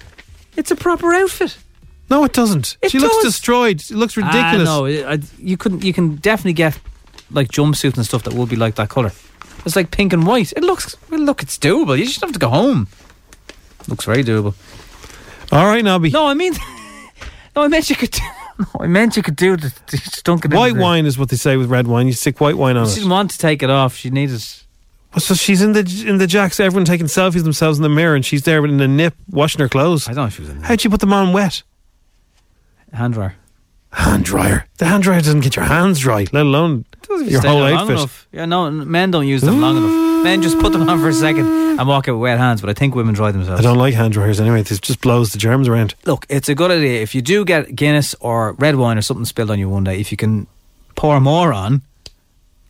it's 0.56 0.72
a 0.72 0.76
proper 0.76 1.14
outfit. 1.14 1.58
No, 2.10 2.24
it 2.24 2.32
doesn't. 2.34 2.78
It 2.82 2.92
she 2.92 3.00
looks 3.00 3.22
destroyed. 3.24 3.82
It 3.82 3.92
looks 3.92 4.18
Ah, 4.18 4.26
ridiculous. 4.26 4.66
no, 4.66 4.86
I, 5.12 5.20
you 5.38 5.58
couldn't. 5.58 5.84
You 5.84 5.92
can 5.94 6.16
definitely 6.16 6.54
get 6.54 6.80
like 7.32 7.50
jumpsuits 7.50 7.98
and 7.98 8.06
stuff 8.06 8.24
that 8.24 8.34
will 8.34 8.46
be 8.46 8.56
like 8.56 8.76
that 8.76 8.88
color. 8.90 9.12
It's 9.66 9.76
like 9.76 9.92
pink 9.92 10.14
and 10.14 10.26
white. 10.26 10.54
It 10.54 10.64
looks. 10.64 10.96
Well, 11.10 11.20
look, 11.20 11.44
it's 11.44 11.58
doable. 11.58 11.98
You 11.98 12.06
just 12.06 12.22
have 12.22 12.32
to 12.32 12.40
go 12.40 12.48
home. 12.50 12.88
Looks 13.90 14.06
very 14.06 14.24
doable. 14.24 14.54
All 15.52 15.66
right, 15.66 15.84
Nobby. 15.84 16.10
No, 16.12 16.26
I 16.28 16.34
mean, 16.34 16.54
no, 17.56 17.64
I 17.64 17.68
meant 17.68 17.90
you 17.90 17.96
could. 17.98 18.18
No, 18.60 18.66
I 18.80 18.88
meant 18.88 19.16
you 19.16 19.24
could 19.24 19.36
do 19.36 19.56
the, 19.56 19.74
the 19.88 20.32
in 20.46 20.52
White 20.58 20.74
the- 20.76 20.82
wine 20.82 21.06
is 21.06 21.18
what 21.18 21.30
they 21.30 21.36
say 21.36 21.58
with 21.58 21.70
red 21.70 21.88
wine. 21.88 22.08
You 22.08 22.14
stick 22.14 22.40
white 22.42 22.58
wine 22.58 22.76
on 22.78 22.86
She 22.88 22.94
it. 22.94 22.96
didn't 22.96 23.10
want 23.12 23.32
to 23.32 23.38
take 23.38 23.62
it 23.62 23.70
off. 23.70 23.96
She 23.96 24.10
needed. 24.10 24.44
So 25.20 25.34
she's 25.36 25.62
in 25.62 25.74
the 25.74 26.04
in 26.08 26.18
the 26.18 26.28
jacks. 26.28 26.60
Everyone 26.60 26.86
taking 26.86 27.08
selfies 27.08 27.44
themselves 27.44 27.78
in 27.80 27.84
the 27.84 27.90
mirror, 27.90 28.16
and 28.16 28.26
she's 28.26 28.44
there 28.44 28.64
in 28.66 28.80
a 28.82 28.88
nip 28.88 29.16
washing 29.30 29.62
her 29.62 29.70
clothes. 29.70 30.08
I 30.08 30.12
don't 30.14 30.24
know 30.24 30.28
if 30.28 30.36
she 30.36 30.42
was 30.42 30.50
in. 30.50 30.62
How'd 30.62 30.84
you 30.84 30.90
put 30.90 31.00
them 31.00 31.14
on 31.14 31.34
wet? 31.34 31.64
Hand 32.94 33.14
dryer. 33.14 33.36
Hand 33.92 34.26
dryer. 34.26 34.66
The 34.78 34.86
hand 34.86 35.04
dryer 35.04 35.20
doesn't 35.22 35.40
get 35.42 35.56
your 35.56 35.66
hands 35.66 36.00
dry, 36.00 36.26
let 36.34 36.46
alone 36.46 36.86
your 37.26 37.42
whole 37.42 37.64
outfit. 37.64 38.10
Yeah, 38.32 38.46
no, 38.46 38.70
men 38.70 39.12
don't 39.12 39.28
use 39.28 39.42
them 39.42 39.62
long 39.62 39.78
enough. 39.78 40.24
Men 40.24 40.42
just 40.42 40.60
put 40.60 40.72
them 40.74 40.88
on 40.90 41.00
for 41.00 41.10
a 41.10 41.14
second 41.14 41.46
and 41.78 41.88
walk 41.88 42.08
out 42.08 42.14
with 42.14 42.22
wet 42.22 42.38
hands. 42.38 42.62
But 42.62 42.70
I 42.70 42.74
think 42.74 42.96
women 42.96 43.14
dry 43.16 43.32
themselves. 43.32 43.60
I 43.60 43.64
don't 43.64 43.78
like 43.78 43.94
hand 43.94 44.14
dryers 44.14 44.40
anyway. 44.40 44.62
It 44.62 44.66
just 44.82 45.02
blows 45.02 45.32
the 45.32 45.38
germs 45.38 45.68
around. 45.68 45.96
Look, 46.06 46.26
it's 46.30 46.50
a 46.50 46.56
good 46.56 46.72
idea 46.72 47.02
if 47.02 47.14
you 47.16 47.22
do 47.22 47.46
get 47.46 47.76
Guinness 47.76 48.16
or 48.20 48.54
red 48.54 48.76
wine 48.76 48.98
or 48.98 49.02
something 49.02 49.26
spilled 49.26 49.52
on 49.52 49.60
you 49.60 49.70
one 49.70 49.84
day. 49.84 50.00
If 50.00 50.12
you 50.12 50.18
can 50.18 50.48
pour 50.96 51.20
more 51.20 51.54
on, 51.54 51.82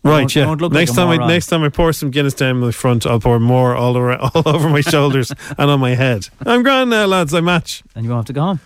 Right, 0.04 0.34
yeah. 0.34 0.54
next 0.56 0.72
like 0.72 0.96
time, 0.96 1.22
I, 1.22 1.28
next 1.28 1.48
time 1.48 1.64
I 1.64 1.70
pour 1.70 1.92
some 1.92 2.12
Guinness 2.12 2.34
down 2.34 2.60
my 2.62 2.72
front, 2.72 3.06
I'll 3.06 3.20
pour 3.20 3.40
more 3.42 3.76
all 3.76 3.98
around, 3.98 4.22
all 4.36 4.44
over 4.46 4.70
my 4.70 4.80
shoulders 4.80 5.32
and 5.58 5.70
on 5.70 5.82
my 5.82 5.96
head. 5.96 6.30
I'm 6.46 6.64
grand 6.64 6.90
now, 6.92 7.06
lads. 7.08 7.34
I 7.34 7.42
match. 7.42 7.84
and 7.94 8.06
you 8.06 8.12
won't 8.12 8.20
have 8.20 8.26
to 8.28 8.34
go 8.34 8.42
home. 8.42 8.60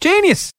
Genius. 0.00 0.50